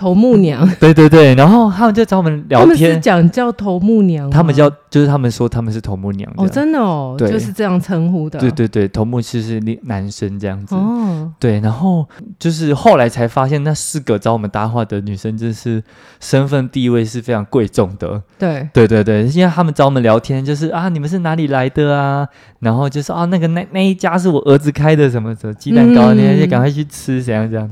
[0.00, 12.08] 头目娘， 对对对，然后他们就找我们聊天，讲叫头目娘，他们叫就是他们说他们是头目娘，哦，真的哦，对，就是这样称呼的，对对对，头目其实是男生这样子，哦，对，然后
[12.38, 15.84] 就是后来才发现那四个找我们搭话的女生，就是
[16.18, 18.66] 身份地位是非常贵重的，对。
[18.72, 22.26] 对对对，因为他们找我们聊天，就是啊，你们是哪里来的啊？
[22.60, 27.68] 然后就是啊，那个那那一家是我儿子开的，什么什么鸡蛋糕，你还赶快去吃，怎样这样。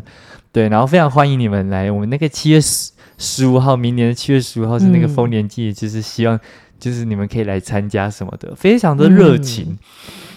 [0.51, 1.91] 对，然后非常欢迎你们来。
[1.91, 6.39] 我们那个七月十十五号，明年的七月十五号是那个丰年祭，嗯、就是希望
[6.79, 9.79] 就是你们可以来参加什么的，非常的热情。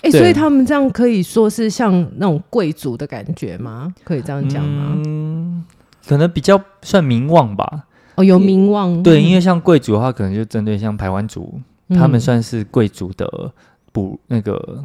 [0.01, 3.93] 哎、嗯，所以他们这样可以说是像那种贵族的感觉吗？
[4.03, 4.97] 可以这样讲吗？
[5.05, 5.63] 嗯，
[6.07, 7.83] 可能比较算名望吧。
[8.15, 9.01] 哦，有名望。
[9.01, 13.51] 对，因为像贵族的话，可能就针对像台湾族，嗯、他们算是贵族的
[13.91, 14.83] 不那个。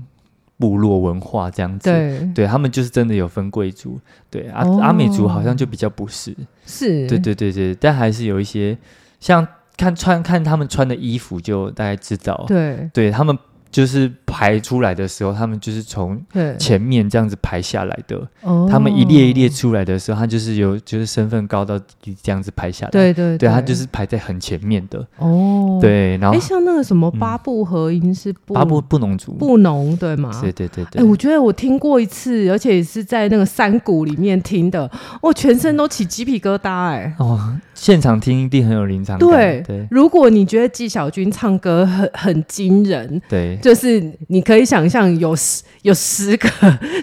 [0.59, 3.99] 部落文化这样子，对，对他们就是真的有分贵族，
[4.31, 6.35] 对阿、哦、阿美族好像就比较不是，
[6.67, 7.07] 是。
[7.09, 8.77] 对对对对，但还是有一些
[9.21, 13.37] 像看穿看他们穿的衣服就大概知道，对，对他们。
[13.69, 16.23] 就是排出来的时候，他们就是从
[16.59, 18.21] 前面这样子排下来的。
[18.43, 21.79] 哦，他们一列一列出来的时候，他就是有就是身份高到
[22.23, 22.91] 这样子排下来。
[22.91, 24.99] 对对对，他就是排在很前面的。
[25.17, 30.31] 哦，对，然后哎，像那个什么八部合音是八部布农族，布农对吗？
[30.43, 31.01] 对对对对。
[31.01, 34.91] 哎，我觉得我听过一次，而且是在那个山谷里面听的，
[35.23, 37.15] 我全身都起鸡皮疙瘩哎。
[37.19, 39.29] 哦，现场听一定很有临场感。
[39.31, 43.57] 对对，如果你觉得纪晓君唱歌很很惊人，对。
[43.63, 46.49] 就是你可以想象有十有十个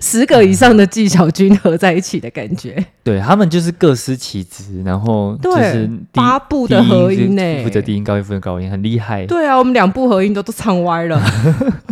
[0.01, 9.25] 十个以上的技巧军合在一起的感觉，对他们就是各司其职，然后就是八部的合音呢，负责低音高音，负责高音，很厉害。
[9.25, 11.21] 对啊，我们两部合音都都唱歪了。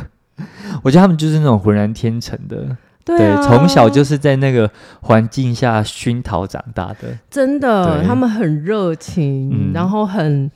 [0.83, 4.69] 我觉得他们就是那种浑然天成的， 对，啊、从小就是在那个
[5.01, 10.51] 环境下熏陶长大的，真的，他们很热情，嗯、然后很。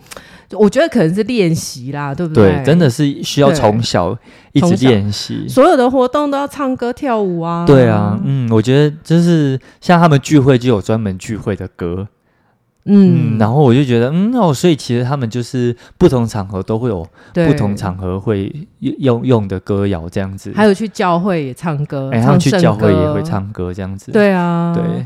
[0.52, 2.52] 我觉得可能是练习啦，对不对？
[2.52, 4.16] 对，真的是需要从小
[4.54, 7.66] 一直练习，所有的活动都要唱歌跳舞啊。
[7.66, 12.08] 对啊，嗯，我觉得就是像他们聚会就有专门聚会的歌，
[12.86, 25.06] 嗯，嗯，然后我就觉得，嗯，哦，所以其实他们就是不同场合都会有不同场合会用用的歌谣这样子，还有去教会也唱歌，哎，他们去教会也会唱歌这样子，对啊，对。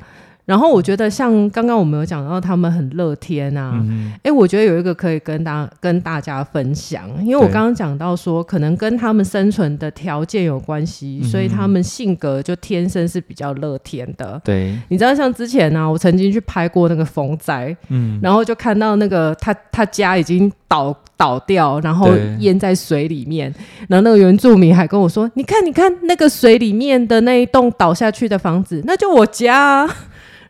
[0.49, 3.85] 然后我觉得，像刚刚我们有讲到，他们很乐天啊。
[4.23, 14.41] 哎、我觉得有一个可以跟大跟大家分享，因为我刚刚讲到说，可能跟他们生存的条件有关系，嗯、所以他们性格就天生是比较乐天的。
[14.43, 22.09] 对，你知道，像之前呢、啊，我曾经去拍过那个风灾，嗯，然后就看到那个他他家已经倒倒掉，然后
[22.39, 23.53] 淹在水里面，
[23.87, 29.87] 然后那个原住民还跟我说：“你看，你看那个水里面的那一栋倒下去的房子，那就我家。”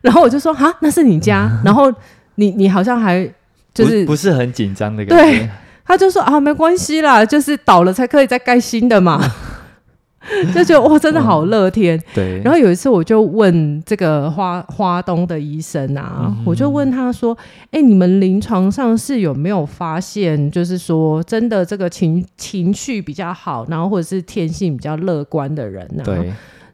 [0.00, 1.92] 然后我就说哈，那是你家， 然后
[2.36, 3.28] 你你好像还
[3.74, 5.24] 就是不，不是很紧张的感觉。
[5.24, 5.50] 对，
[5.84, 9.20] 他就说啊，没关系啦，就是倒了才可以再盖新的嘛。
[10.54, 11.98] 就觉得哇，真的好乐天。
[11.98, 12.02] 嗯。
[12.14, 12.42] 对。
[12.44, 17.36] 然后有一次，我就问这个花花东的医生啊，嗯、我就问他说
[17.72, 26.30] ：“哎、欸，你们临床上是有没有发现，就是说真的这个情情绪比较好，然后或者是天性比较乐观的人呢？”对。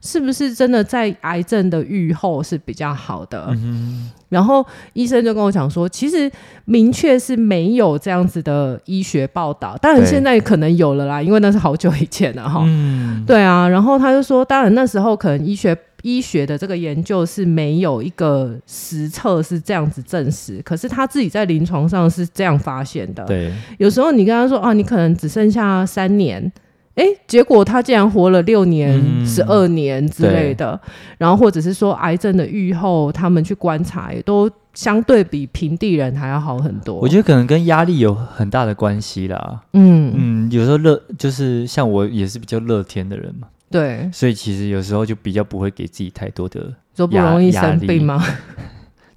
[0.07, 3.47] 是不是真的在癌症的预后是比较好的？
[3.51, 6.31] 嗯、然后医生就跟我讲说，其实
[6.65, 12.63] 明确是没有这样子的医学报道，当然现在可能有了啦，因为那是好久以前了哈。
[12.65, 13.69] 嗯，对啊。
[13.69, 23.25] 然后他就说，当然那时候可能医学医学的这个研究是没有一个实测是这样子证实，可是他自己在临床上是这样发现的。
[23.25, 26.53] 对，有时候你跟他说啊，你可能只剩下三年。
[26.97, 30.79] 哎，结果他竟然活了六年、十二、嗯、年之类的，
[31.19, 36.97] 然后或者是说癌症的愈后，他们去观察也都相对比平地人还要好很多。
[36.97, 39.61] 我觉得可能跟压力有很大的关系啦。
[39.75, 40.13] 嗯。
[40.17, 48.25] 嗯，有时候乐就是像我也是比较乐天的人嘛，对，所以其实有时候就比较不会给自己太多的都不容易生病吗？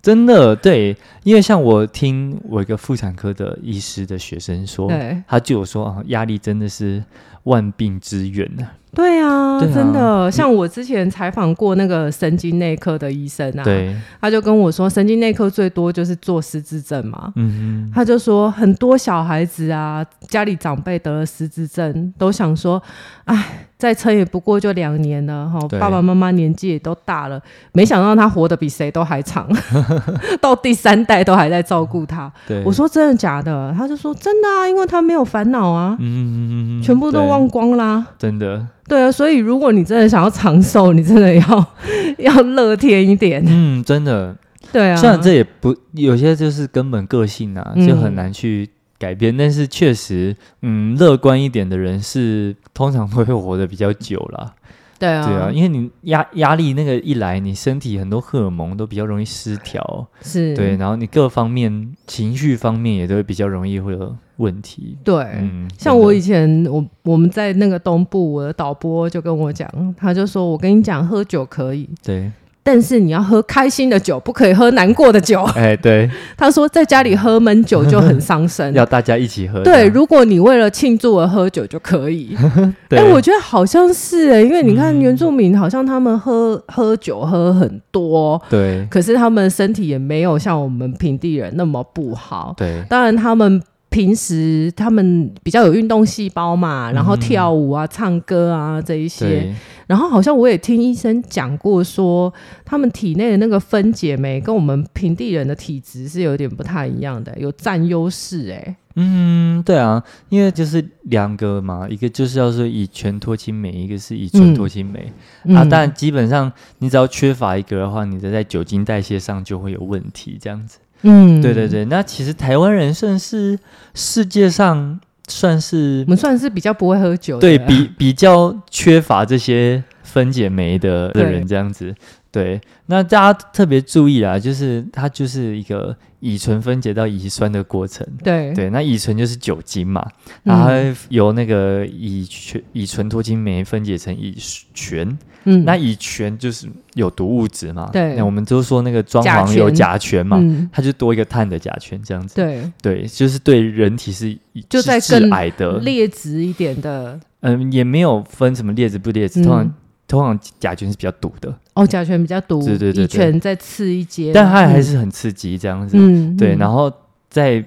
[0.01, 4.89] 真的对，因为像我听我一个妇产科的医师的学生说，
[5.27, 7.03] 他就有说啊，压力真的是。
[7.43, 8.67] 万病之源呢？
[8.93, 22.83] 对啊，对啊，真的，像我之前采访过那个神经内科的医生啊，对，他就跟我说，神经内科最多就是做失智症嘛，嗯哼，他就说很多小孩子啊，家里长辈得了失智症，都想说，
[23.23, 23.68] 哎。
[23.79, 29.47] 再撑也不过就两年了哈，爸爸妈妈年纪也都大了，没想到他活得比谁都还长，
[30.41, 32.29] 到第三代都还在照顾他。
[32.65, 33.73] 我说真的假的？
[33.77, 38.05] 他就说真的啊，因为他没有烦恼啊，嗯，全部都忘光啦。
[38.17, 38.67] 真的。
[38.85, 41.65] 对啊，所以如果你真的想要长寿，你真的要
[42.19, 43.41] 要乐天一点。
[43.47, 44.35] 嗯，真的。
[44.73, 48.69] 对啊，虽然这也不有些就是根本个性啊，就很难去。
[48.99, 54.53] 改变，但是确实，嗯，乐观一点的人是通常都会活得比较久啦。
[54.99, 64.97] 对啊，对啊，因为你压压力那个一来，你身体很多荷尔蒙都比较容易失调，是对，然后你各方面情绪方面也都会比较容易会有问题。
[65.05, 72.29] 对，嗯，像我以前我我们在那个东部，我的导播就跟我讲，他就说我跟你讲，喝酒可以，对。
[72.71, 75.41] 但是你要喝开心的酒，不可以喝难过的酒。
[75.57, 79.63] 哎，对， 他说在家里喝闷酒就很伤身，要大家一起喝。
[79.63, 82.37] 对，如果你为了庆祝而喝酒就可以。
[82.89, 92.53] 哎，我觉得好像是哎，因为你看原住民好像他们喝喝酒喝很多，对，可是他们身体也没有像我们平地人那么不好。
[92.55, 93.59] 对，当然他们。
[93.89, 99.53] 平时他们比较有运动细胞嘛，然后跳舞啊、嗯、唱歌啊这一些，
[99.87, 102.31] 然后好像我也听医生讲过说，
[102.63, 108.75] 他们体内的那个分解酶跟我们平地人的体质是有点不太一样的，有占优势哎。
[108.95, 115.11] 嗯，对啊，因为就是两个嘛，一个就是要说乙醛脱氢酶，一个是乙醇脱氢酶、
[115.45, 115.65] 嗯、啊。
[115.69, 120.79] 但基本上你只要缺乏一个的话，你的在酒精代谢上就会有问题，这样子。
[121.01, 123.57] 嗯，对对对，那其实台湾人算是
[123.93, 131.93] 世界上算是我们算是比较不会喝酒的，对比比较缺乏这些分解酶的的人这样子。
[132.31, 138.05] 对，那大家特别注意啊，就是它就是一个乙醇分解到乙酸的过程。
[138.23, 140.05] 对对，那乙醇就是酒精嘛，
[140.43, 140.69] 然后
[141.09, 144.37] 由那个乙醛乙醇脱氢酶分解成乙
[144.75, 145.17] 醛。
[145.45, 147.89] 嗯，那乙醛就是有毒物质嘛。
[147.91, 152.35] 对，那我们都说那个装潢有甲醛嘛，嗯、它就多一个碳的甲醛这样子。
[152.35, 154.37] 对对，就是对人体是
[154.69, 157.19] 就在致癌的劣质一点的。
[157.39, 159.73] 嗯，也没有分什么劣质不劣质，通常。
[160.09, 166.91] 通常甲醛是比较毒的哦，甲醛比较毒，对对对，乙醛再次一阶，但它还是很刺激这样子，嗯，对，然后
[167.29, 167.63] 再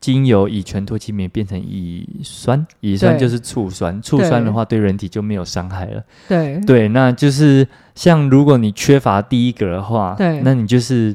[0.00, 4.78] 经由乙醛脱氢酶变成乙酸，乙酸就是醋酸，醋酸的话对。
[4.78, 6.60] 人体就没有伤害了，对。
[6.66, 11.14] 对，那就是像如果你缺乏第一个的话，对，那你就是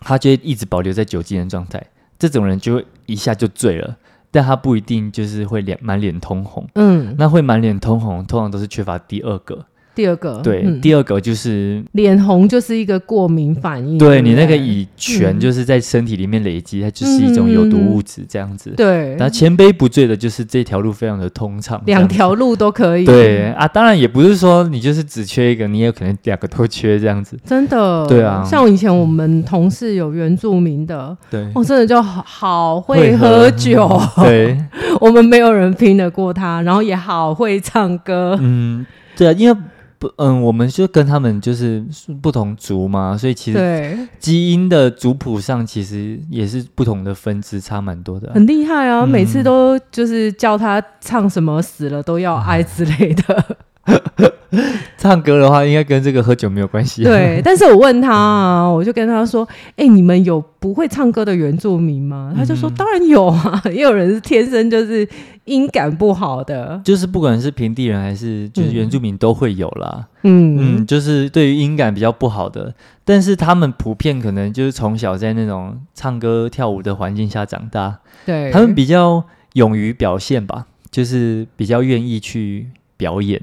[0.00, 1.82] 他就会一直保留在酒精的状态，
[2.18, 3.96] 这种人就会一下就醉了。
[4.30, 9.66] 但他不一定就是会脸满脸通红，嗯，那会满脸通红，通常都是缺乏第二个。
[9.96, 13.96] 第二个，对，嗯、第二个就是脸红，就是一个过敏反应。
[13.96, 18.70] 对，对你那个乙醛就是在身体里面累积，嗯、它就是一种有毒物质，这样子。
[18.76, 23.06] 对，那千杯不醉的，就是这条路非常的通畅，两条路都可以。
[23.06, 27.38] 对啊，当然也不是说你就是只缺一个，你也有可能两个都缺这样子。
[27.44, 33.50] 真的，对啊，像以前我们同事有原住民的，对，我、哦、真的就好，好会喝。
[33.52, 34.58] 酒， 对，
[35.00, 38.84] 我们没有人拼得过他，然后也好会唱歌，嗯，
[39.16, 39.56] 对啊，因为。
[39.98, 41.84] 不，嗯，我们就跟他们就是
[42.20, 48.32] 不同族嘛，所以其实基因的族谱上其实也是不同的分支，差蛮多的。
[48.34, 49.04] 很厉害啊！
[49.04, 53.56] 嗯、每次都就是叫他唱什么死了都要爱之类的。
[54.96, 57.04] 唱歌的话，应该跟这个喝酒没有关系。
[57.04, 65.06] 对， 但是我问他啊，我就跟他说：“哎、欸，你们有不会唱歌的原住民吗？”他就说：“当然有啊， 也有人是天生就是
[65.44, 70.06] 音感不好的，就是不管是平地人还是就是原住民都会有啦。
[70.22, 72.74] 嗯嗯，就是对于音感比较不好的，
[73.04, 79.22] 但是他们普遍可能就是从小在那种唱歌跳舞的环境下长大，对，他们比较
[79.52, 83.40] 勇于表现吧，就是比较愿意去表演。”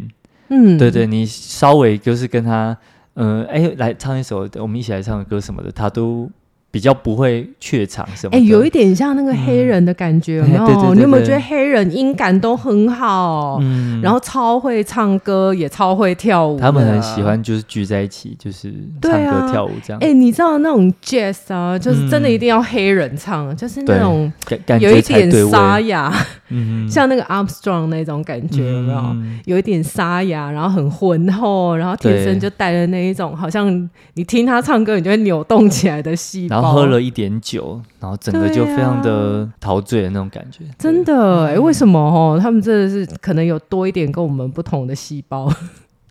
[0.54, 2.78] 嗯，对对，你稍微就是跟他，
[3.16, 6.30] 嗯、呃，哎，来唱一首我们一起来唱的歌什么的，他都。
[6.74, 8.36] 比较不会怯场什么？
[8.36, 10.96] 哎、欸，有一点像那个黑人的感觉，有没有？
[10.96, 13.60] 你有没有觉得黑人音感都很好？
[13.62, 16.60] 嗯，然后超会唱歌，也超会跳舞。
[16.60, 20.00] 他们很喜欢就是聚在一起，就是唱歌、啊、跳舞这样。
[20.02, 24.34] 哎、欸，你知道那种 jazz 啊，就是真的一定要黑人唱，嗯、就是那种
[24.80, 26.12] 有一点沙哑，
[26.50, 28.98] 嗯，像那个 Armstrong 那种感觉，有没有？
[28.98, 36.74] 嗯、有一点沙哑，然后很浑厚，然后天生就带着那一种，好像你听他唱歌，你就会扭动起来的细胞。
[36.74, 40.64] 喝了一点酒，然后整个就非常的陶醉的那种感觉。
[40.80, 42.40] 真的，哎，为什么哦？
[42.42, 45.52] 他们真的是可能有多一点跟我们不同的细胞，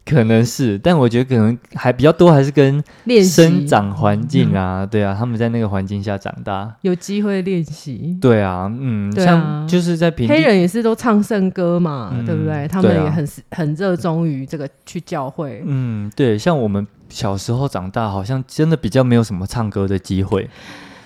[0.05, 2.83] 可能是，但我觉得可能还比较多，还是跟
[3.25, 8.17] 生长环境啊，对啊，他们在那个环境下长大，有机会练习。
[8.21, 12.67] 对啊，嗯，像就是在平地黑人也是都唱圣歌嘛，对不对？
[12.69, 15.63] 他们也很很热衷于这个去教会。
[15.67, 16.87] 嗯，对，像我们。
[17.13, 20.49] 小时候长大，好像真的比较没有什么唱歌的机会。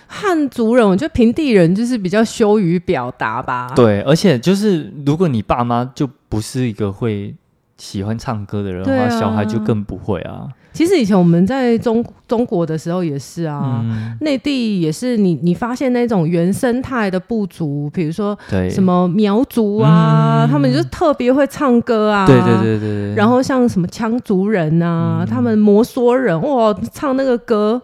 [0.07, 3.73] 汉族人，我觉得平地人就是比较羞于表达吧。
[3.75, 7.35] 对，而且就是如果你爸妈就不是一个会
[7.79, 10.49] 喜欢唱歌的人的话，啊、小孩就更不会啊。
[10.73, 18.39] 其实以前我们在中中国的时候也是啊，嗯、内地也是你你发现那种原生态的部族，比如说
[18.71, 23.15] 什么苗族啊，嗯、他们就特别会唱歌啊，对对对对对。
[23.15, 27.81] 然后像什么羌族人啊，嗯、他们摩梭人哇，唱那个歌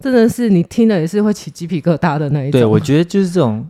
[0.00, 2.52] 真的是你听了也是会起鸡皮疙瘩的那一种。
[2.52, 3.66] 对，我觉得就是这种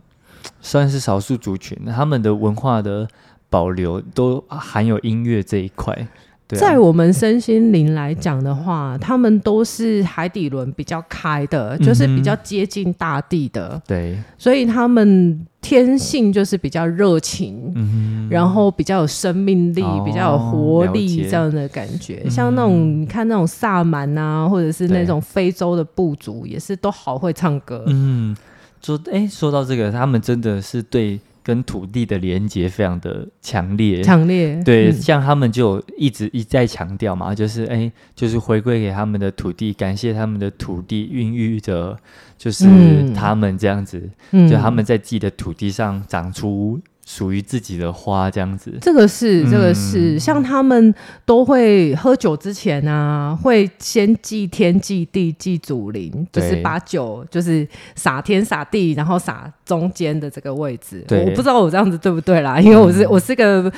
[0.61, 3.05] 算是少数族群，他们的文化的
[3.51, 6.07] 保留都含有音乐这一块。
[6.53, 13.81] 在我们身心灵来讲的话，他们都是海底轮比较开的，就是比较接近大地的。
[13.87, 22.29] 对，所以他们天性就是比较热情，嗯，然后比较有生命力，比较有活力这样的感觉。
[22.29, 27.85] 像那种你看那种萨满啊，或者是那种非洲的部族，也是都好会唱歌。
[27.87, 28.35] 嗯，
[28.81, 31.17] 说哎，说到这个，他们真的是对。
[31.43, 34.61] 跟土地的连接非常的强烈，强烈。
[34.63, 41.97] 对，嗯、像他们就一直一再强调嘛，就是哎，就是回归给他们的土地，感谢他们的土地孕育着，
[42.37, 42.65] 就是
[43.13, 46.79] 他们这样子，嗯、就他们在自己的土地上长出。
[47.13, 50.95] 属于自己的花这样子，这个是这个是，嗯、像他们
[51.25, 61.03] 都会喝酒之前啊，会先祭天、祭地、祭祖灵，就是把酒就是洒天洒地，然后洒中间的这个位置。
[61.05, 61.25] 对。
[61.25, 63.69] 我不知道我这样子对不对啦，因为我是、嗯、我是个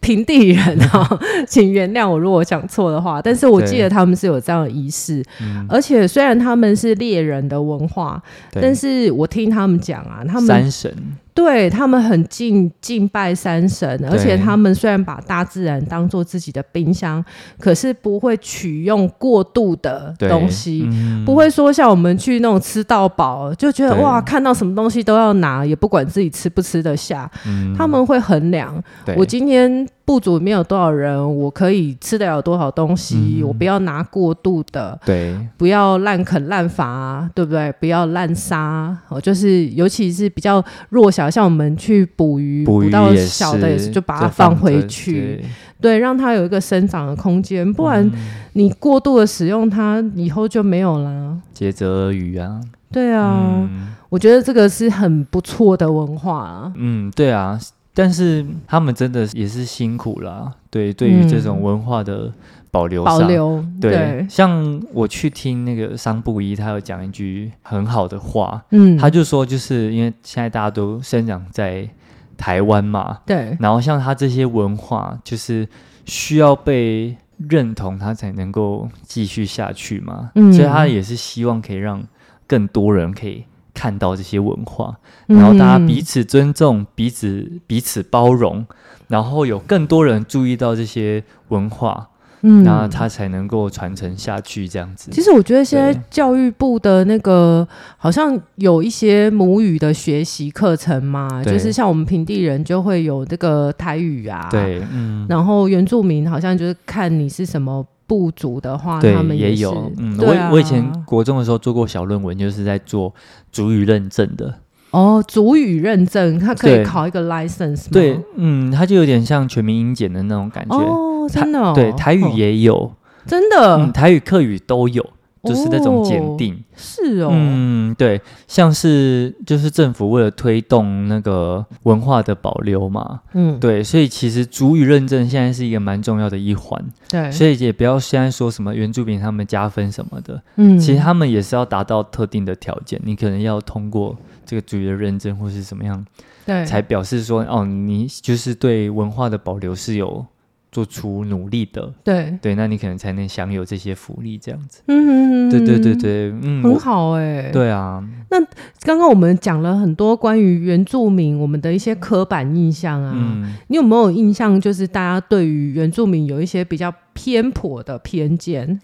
[0.00, 3.22] 平地人啊，请原谅我如果讲错的话。
[3.22, 8.20] 但是我记得他们是有这样的仪式，对而且虽然他们是猎人的文化，
[8.50, 10.92] 但是我听他们讲啊，他们山神。
[11.32, 17.24] 对，他们很敬敬拜山神，而且他们虽然把大自然当做自己的冰箱，
[17.58, 27.30] 可是不会取用过度的东西，嗯、不会说像我们去那种吃到饱就觉得哇，看到什么东西都要拿，也不管自己吃不吃得下。
[27.46, 28.82] 嗯、他们会衡量，
[29.16, 37.72] 我今天部族里面有多少人，我可以吃得了多少东西，嗯、我不要拿过度的，对，不要滥垦滥伐，对不对？
[37.78, 41.30] 不要滥杀，哦，就是尤其是比较弱小。
[41.30, 45.40] 像我们去捕鱼，捕到小的也是就把它放回去，
[45.80, 47.72] 对，对，让它有一个生长的空间。
[47.72, 48.10] 不然
[48.54, 51.38] 你过度的使用它，以后就没有啦。
[51.54, 56.72] 竭泽而渔啊，对啊，嗯、我觉得这个是很不错的文化啊。
[56.74, 57.56] 嗯，对啊，
[57.92, 60.52] 但是他们真的也是辛苦啦。
[60.70, 62.24] 对，对于这种文化的。
[62.24, 62.32] 嗯
[62.72, 71.90] 保留，保留，对，对，像我去听那个桑布伊，他有讲一句很好的话，嗯，他就说，就是因为现在大家都生长在
[72.36, 75.68] 台湾嘛，对，然后像他这些文化，就是
[76.04, 77.16] 需要被
[77.48, 82.00] 认同，他才能够继续下去嘛，嗯，所以他也是希望可以让
[82.46, 83.44] 更多人可以
[83.80, 84.94] 看到这些文化，
[85.26, 88.66] 然后大家彼此尊重，彼此彼此包容，
[89.08, 92.08] 然后有更多人注意到这些文化。
[92.42, 95.10] 嗯，那他才能够传承下去这样子。
[95.10, 97.66] 其实我觉得现在教育部的那个
[97.98, 109.92] 好像有一些母语的学习课程嘛，就是像我们平地人就会有这个台语啊，对，嗯，然后原住民好像就是看你是什么部族的话，对，他们也，也有。
[109.96, 113.14] 嗯，啊、我我以前国中的时候做过小论文，就是在做
[113.52, 114.52] 主语认证的。
[114.90, 117.90] 哦，主语认证，它可以考一个 license 吗？
[117.92, 120.76] 对，嗯，它就有点像全民英检的那种感觉。
[120.76, 121.72] 哦，真的、哦。
[121.72, 122.90] 对，台语也有，哦、
[123.26, 125.06] 真的、嗯，台语、客语都有，
[125.44, 126.54] 就是那种检定。
[126.54, 127.30] 哦是哦。
[127.32, 136.82] 嗯，对，像是就是政府为了推动那个文化的保留嘛，嗯，对，所以其实主语认证现在是一个蛮重要的一环。
[137.08, 144.16] 对，所以也不要现在说什么原住民他们加分什么的，嗯，其实他们也是要达到特定的条件，你可能要通过。
[144.46, 146.04] 这个主语的认证或是怎么样，
[146.44, 150.26] 对，才表示说哦，你就是对文化的保留是有
[150.72, 154.82] 做出努力的，对对，那你可能才能享有这些福利，这样子。
[154.86, 157.50] 嗯哼哼，对对对对，嗯，很好哎、欸。
[157.52, 158.38] 对啊，那
[158.82, 164.60] 刚刚我们讲了很多关于原住民我们的一些刻板印象啊，嗯、你有没有印象？
[164.60, 168.80] 就是大家对于原住民有一些比较偏颇的偏见？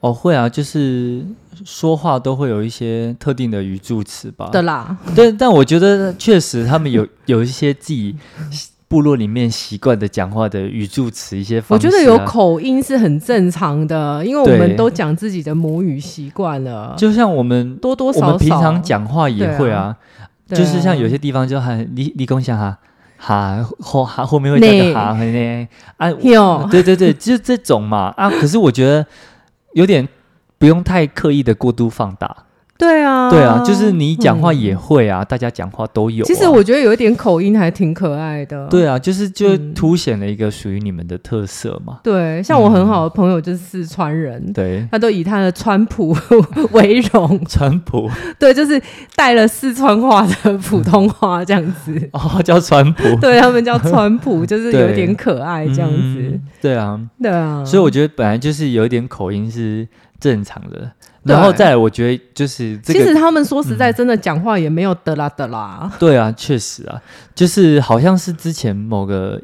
[0.00, 1.22] 哦，会啊，就是
[1.64, 4.48] 说话都会有一些特定的语助词吧。
[4.50, 8.16] 对啦，对，但我觉得确实他们有有一些自己
[8.90, 11.88] 部落里面习惯的讲话的语助词，一些方式啊。
[11.88, 16.94] 我觉得有口音是很正常的，因为我们都讲自己的母语习惯了。
[16.98, 22.76] 就像我们多多少少，我们平常讲话也会啊，啊就是像有些地方就很你你共享哈
[23.16, 26.10] 哈后哈后面会加个哈呢啊，
[26.70, 29.06] 对对对，就是这种嘛啊，可是我觉得。
[29.74, 30.08] 有点
[30.58, 32.36] 不用太刻意的过度放大。
[32.80, 36.26] 对啊，对啊，就是你讲话也会啊，嗯、大家讲话都有、啊。
[36.26, 38.66] 其实我觉得有一点口音还挺可爱的。
[38.68, 41.98] 对啊，就是就凸显了一个属于你们的特色嘛。
[41.98, 46.16] 嗯、对，像我很好的朋友就是四川人，嗯、对，他都以他的川普
[46.72, 47.38] 为荣。
[47.46, 48.80] 川普，对，就是
[49.14, 51.94] 带了四川话的普通话这样子。
[52.12, 56.40] 哦，叫川普，对他们叫川普， 就是有一点可爱这样子。
[56.62, 59.86] 对啊，对啊，所以我觉得本来就是有一点口音是
[60.18, 60.90] 正常的。
[61.22, 65.92] 然后再来，我觉得就是这个，其实他们说实在，真的讲话也没有的啦的啦。
[65.98, 67.00] 对啊，确实啊，
[67.34, 69.38] 就是好像是之前某个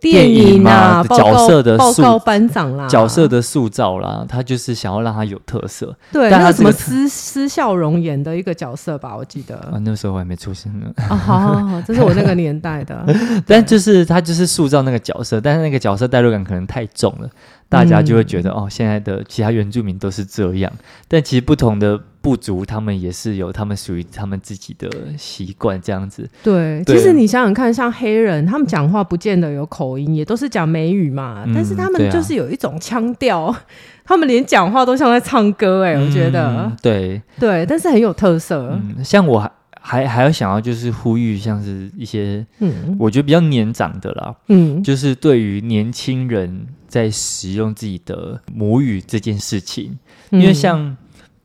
[0.00, 5.92] 电影啊角色的报告班长啦，角色的塑造啦，他就是想要让他有特色。
[6.12, 9.56] 对，但他什么施施笑容演的一个角色吧，我记得。
[9.56, 10.86] 啊，那时候我还没出生呢。
[11.08, 13.04] 啊，好好好，这是我那个年代的。
[13.44, 17.28] 但就是他就是塑造那个角色，但是那个角色代入感可能太重了。
[17.68, 20.72] 大家就会觉得、嗯、哦，现在的其他原住民都是这样，
[21.08, 24.88] 但其实不同的部族，他们也是有他们属于他们自己的
[25.18, 26.28] 习惯，这样子。
[26.42, 33.64] 对，对其实你想想看，像黑人，他们讲话不见得有口音，也都是讲美语嘛，嗯、但是他们就是有一种腔调，啊、
[34.04, 36.72] 他们连讲话都像在唱歌、欸，哎、嗯，我觉得。
[36.80, 38.78] 对对，但是很有特色。
[38.80, 39.50] 嗯、像我还。
[39.88, 49.98] 还还要想要就是呼吁，像是一些，嗯，我觉得比较年长的啦，嗯，就是对于年轻人在使用自己的母语这件事情，
[50.30, 50.96] 嗯、因为像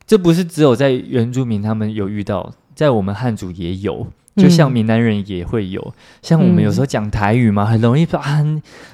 [0.05, 8.43] 这不是只有在原住民他们有遇到，在我们汉族也有，就像闽南人也会有，嗯、像我们有时候讲台语嘛，很容易说啊，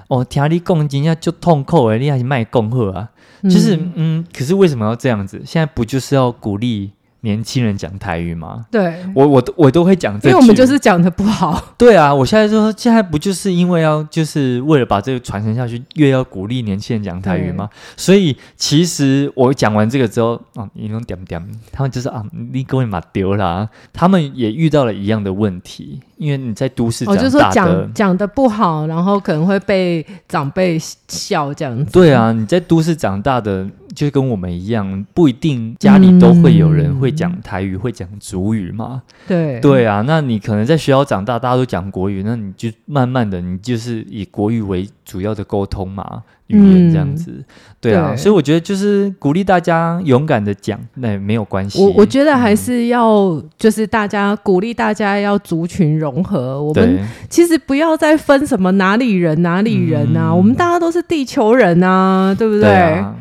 [0.07, 3.09] 哦，听你讲真的就痛苦哎，你还是卖共和啊，
[3.43, 5.41] 就是嗯，嗯，可是为什么要这样子？
[5.45, 6.91] 现在不就是要鼓励？
[7.21, 8.65] 年轻人讲台语吗？
[8.71, 11.61] 对，我我都我都会讲因为我们就是讲的不好。
[11.77, 17.69] 对啊，我现在说，现在不就是因为要就是为了把这个传承下去，越要鼓励年轻人讲台语吗？
[17.95, 25.99] 所以其实我讲完这个之后，啊，你能点点，他们就是啊，你给我马丢啦，他们也遇到了一样的问题。
[26.17, 30.75] 因为你在都市长大的，哦，就是说讲讲的不好，然后可能会被长辈
[31.07, 31.91] 笑这样子。
[31.91, 33.67] 对啊，你在都市长大的，
[33.97, 39.01] 就跟我们一样，不一定家里都会有人会讲台语，嗯、会讲族语嘛。
[39.27, 46.21] 对对啊，那你可能在学校长大，大家都讲国语，那你就慢慢的，你就是以国语为主要的沟通嘛。
[46.45, 47.45] 语言这样子，嗯、
[47.81, 51.83] 对啊，对，所以我觉得就是鼓励大家勇敢的讲，那也没有关系。
[51.83, 62.61] 我我觉得还是要就是大家鼓励大家要族群融合，我们其实不要再分什么哪里人哪里人啊，嗯、我们大家都是地球人啊，对不对？
[62.61, 63.13] 对啊。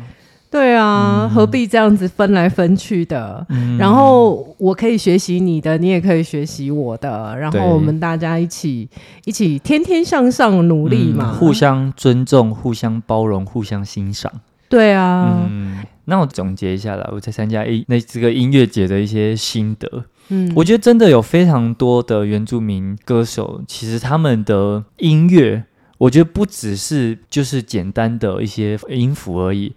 [0.49, 3.45] 对啊，嗯、何必这样子分来分去的？
[3.49, 8.87] 嗯、然后我可以学习你的，你也可以学习我的，然后我们大家一起
[9.25, 14.31] 一起天天向上努力嘛，嗯、互相尊重、互相包容、互相欣赏。
[14.69, 20.05] 对啊，嗯，那我总结一下啦，我在参加一那这个音乐节的一些心得。
[20.29, 25.63] 嗯，我觉得真的有非常多的原住民歌手，其实他们的音乐。
[25.99, 29.73] 我觉得不只是就是简单的一些音符而已，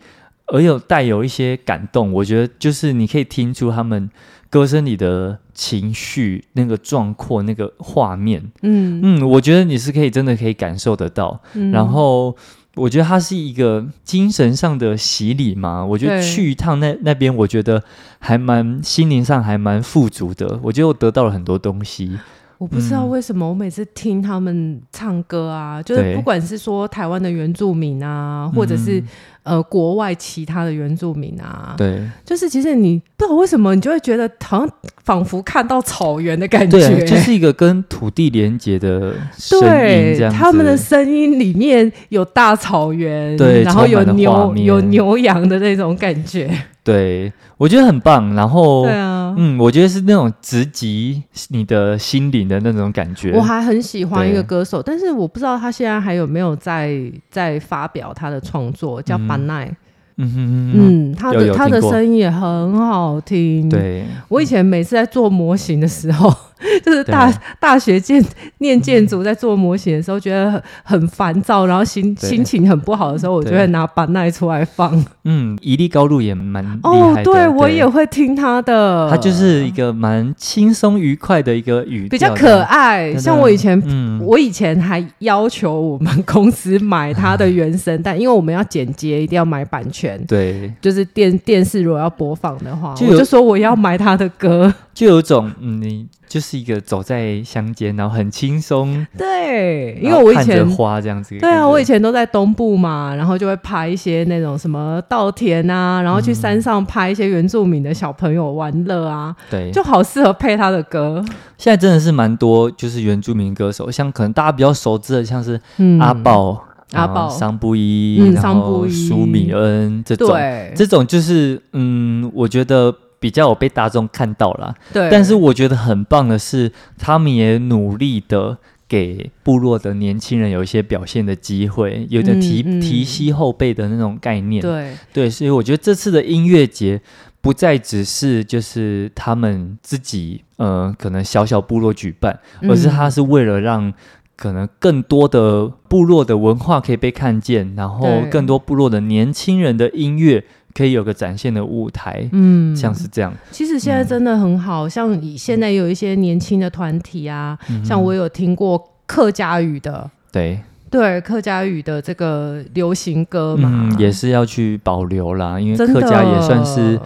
[0.53, 2.13] 而有带有一些感动。
[2.13, 4.11] 我觉得就是你可以听出他们
[4.49, 8.51] 歌声里的情绪、那个壮阔、那个画面。
[8.63, 11.41] 嗯嗯，我觉得你是可以真的可以感受得到。
[11.55, 12.37] 嗯、然后
[12.75, 15.85] 我觉得它是一个精神上的洗礼嘛。
[15.85, 17.83] 我觉得去一趟那那边，我觉得
[18.19, 20.59] 还蛮心灵上还蛮富足的。
[20.63, 22.19] 我觉得我得到了很多东西。
[22.61, 29.03] 我不知道为什么，我每次听他们唱歌啊，嗯、就是不管是说台湾的原住民啊，或者是。
[29.43, 34.71] 呃，国外其他的原住民啊，对，就是其实你不知道为什么，你就会觉得好像
[35.03, 46.51] 仿佛看到草原的感觉，对，就是一个跟土地连接的声音，这样，他们的声音里面有大草原，对，然后有牛有牛羊的那种感觉。
[46.85, 48.35] 对，我觉得很棒。
[48.35, 53.33] 然后，对啊，嗯，我觉得是那种直击你的心灵的那种感觉。
[53.33, 57.01] 我还很喜欢一个歌手，但是我不知道他现在还有没有在
[57.31, 59.71] 在发表他的创作，叫班奈。
[60.17, 63.69] 嗯哼嗯，他的他的声音也很好听。
[63.69, 66.31] 对，我以前每次在做模型的时候。
[66.85, 68.25] 就是大大学建
[68.59, 75.05] 念建筑，在做模型的时候，觉得很很烦躁，然后心心情很不好的时候，我就会拿板奈出来放。
[75.25, 79.09] 嗯，一粒高露也蛮哦，对我也会听他的。
[79.11, 83.15] 他就是一个蛮轻松愉快的一个语，比较可爱。
[83.17, 83.81] 像我以前，
[84.21, 90.23] 我以前还要求我们公司买他的原声带， 因为我们要剪接，一定要买版权。
[90.27, 96.09] 对，就是电电视如果要播放的话，我就说我要买他的歌，就有种嗯你。
[96.31, 99.05] 就是一个走在乡间，然后很轻松。
[99.19, 101.37] 对，因为我以前花这样子。
[101.41, 109.35] 对啊，我以前都在东部嘛，然后就会拍一些那种什么稻田啊，然后去山上拍一些原住民的小朋友玩乐啊。
[109.51, 111.21] 对，就好适合配他的歌。
[111.59, 115.61] 现在真的是蛮多，就是原住民歌手，像可能大家比较熟知的，像是
[115.99, 120.29] 阿爆、阿宝、桑布伊、然后苏米恩这种，
[120.77, 122.95] 这种就是嗯，我觉得。
[123.21, 125.09] 比较有被大众看到啦，对。
[125.11, 128.57] 但是我觉得很棒的是，他们也努力的
[128.89, 134.63] 给部落的年轻人有一些表现的机会，有点提、嗯嗯、提携后辈的那种概念。
[134.63, 137.01] 对对，所以我觉得这次的音乐节
[137.43, 143.93] 不再只是就是他们自己呃可能小小部落举办，而是他是为了让
[144.35, 150.43] 可能更多的部落的文化可以被看见，然后更多部落的年轻人的音乐。
[150.75, 153.33] 可以有个展现的舞台，嗯，像是这样。
[153.51, 160.61] 其实现在真的很好，嗯、像现在有一些年轻的团体啊，嗯、像我有听过客家语的，对。
[160.91, 166.99] 对客家语的这个流行歌嘛，嗯，也是要去保留啦，因为客家也算是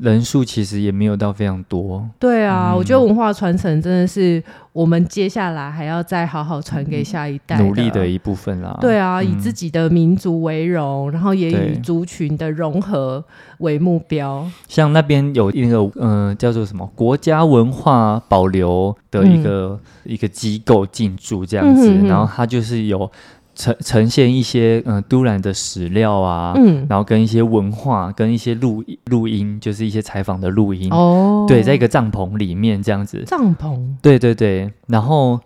[0.00, 2.08] 人数其实也没有到非常多。
[2.18, 8.78] 对啊，嗯、我觉得文化传承真的是我们接下来还要再好好传给下一代努力的一部分啦。
[8.80, 13.24] 对啊，以自己的民族为荣，嗯、然后也以族群的融合
[13.58, 14.48] 为目标。
[14.68, 23.10] 像那边有一个嗯、呃，叫做什么国家文化保留的一个、嗯、一个机构进驻这样子，然后它就是有。
[23.54, 30.92] 呈呈现一些嗯都兰的史料啊，嗯，然后跟一些文化，跟一些录录音，就是一些采访的录音。
[30.92, 35.40] 哦，对，在一个帐篷里面这样子，帐篷，对对对，然后。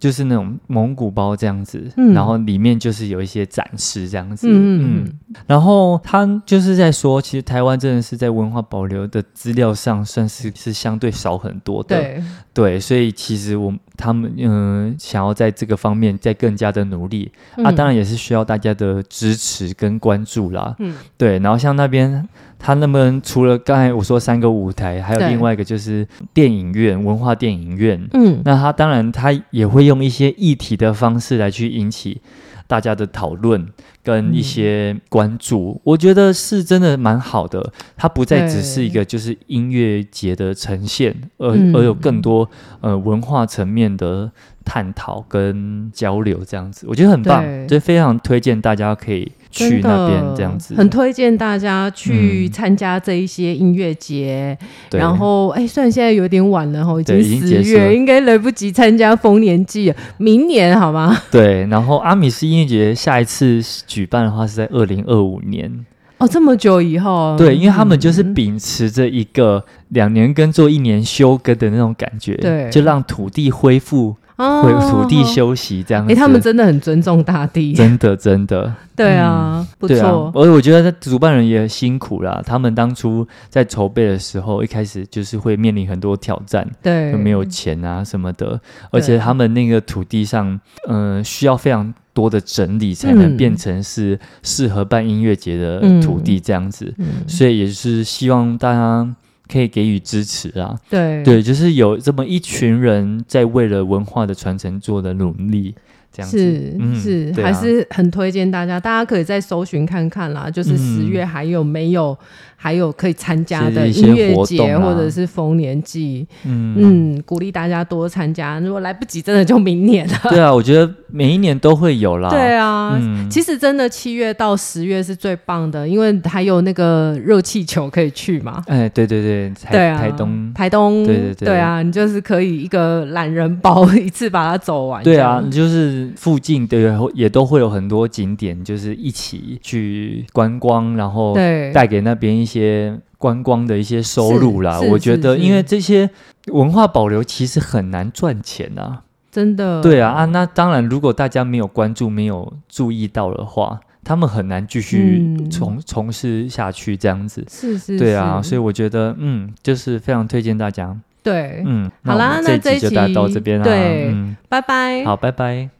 [0.00, 12.22] 就是那种蒙古包这样子，嗯、然后里面就是有一些展示这样子，嗯，嗯，然后他就是在说，其实台湾真的是在文化保留的资料上算是是相对少很多的，对，
[12.54, 13.70] 对，所以其实我
[14.00, 22.26] 他们嗯、呃、想要在这个方面再更加的努力，嗯、啊，当然也是需要大家的支持跟关注啦，嗯，对，然后像那边。
[22.62, 27.98] 他那边除了刚才我说三个舞台，还有另外一个就是电影院，文化电影院。
[28.12, 32.20] 嗯，那他当然他也会用一些议题的方式来去引起
[32.66, 33.66] 大家的讨论
[34.02, 37.72] 跟一些关注，嗯、我觉得是真的蛮好的。
[37.96, 42.48] 它不再只是一个就是音乐节的呈现，而而有更多
[42.80, 44.30] 呃文化层面的。
[44.64, 50.74] 探讨跟交流这样子，我觉得很棒，对就非常推荐大家可以去那边这样子。
[50.74, 54.56] 很推荐大家去参加这一些音乐节。
[54.92, 61.16] 嗯、然后，哎，虽然现在有点晚了哈，已经十月，应该来不及参加丰年祭了，明年好吗？
[61.32, 61.66] 对。
[61.66, 65.84] 然后，阿米斯音乐节下一次举办的话是在二零二五年。
[66.18, 67.34] 哦，这么久以后。
[67.36, 74.14] 对，因为他们就是秉持着一个两年耕作一年休耕的那种感觉，对，就让土地恢复。
[74.62, 80.30] 回土地休息这样子，哎，他们真的很尊重大地，真 的真的， 对啊，不错。
[80.34, 88.60] 而我觉得主办人也辛苦啦，他们当初在筹备的时候，一开始就是会面临很多挑战，对，没有钱啊什么的，
[88.90, 96.92] 而且他们那个土地上，嗯，需要非常多的整理，才能变成是适合办音乐节的土地这样子。
[96.98, 99.08] 嗯嗯、所以也是希望大家
[99.50, 100.78] 可以给予支持啊。
[100.88, 105.74] 对对，就是有这么一群人在为了文化的传承做的努力。
[106.12, 110.50] 这样子是、嗯、是，啊、还是很推荐大家，大家可以再搜寻看看啦。
[110.50, 112.16] 就是十月还有没有？
[112.62, 116.74] 还有可以参加的音乐节或者是丰年祭，嗯
[117.16, 118.60] 嗯，鼓励大家多参加。
[118.60, 120.14] 如果来不及，真的就明年了。
[120.28, 122.28] 对啊，我觉得每一年都会有啦。
[122.28, 128.62] 对啊，嗯、其实真的七月到十月是最棒的，因为还有那个热气球可以去嘛。
[128.66, 135.02] 哎，对对对，对啊，台东，台东，对对对，对啊，你就是可以一个懒人包 一次把它走完。
[135.02, 141.34] 对啊，你就是附近的也都会有很多景点，就是一起去观光，然后
[141.72, 142.50] 带给那边一。
[142.50, 146.10] 些观光的一些收入啦，我觉得，因为这些
[146.46, 149.80] 文化保留其实很难赚钱啊，真的。
[149.80, 157.46] 对啊啊，那当然，如果大家没有关注、没有注意到的话，他们很难继续从、嗯、从事下去这样子。
[157.48, 160.98] 是是，对啊，所以我觉得，嗯，就是非常推荐大家。
[161.22, 165.70] 对，嗯，好啦，那这一集就到这边啦，对，嗯，拜拜，好，拜拜。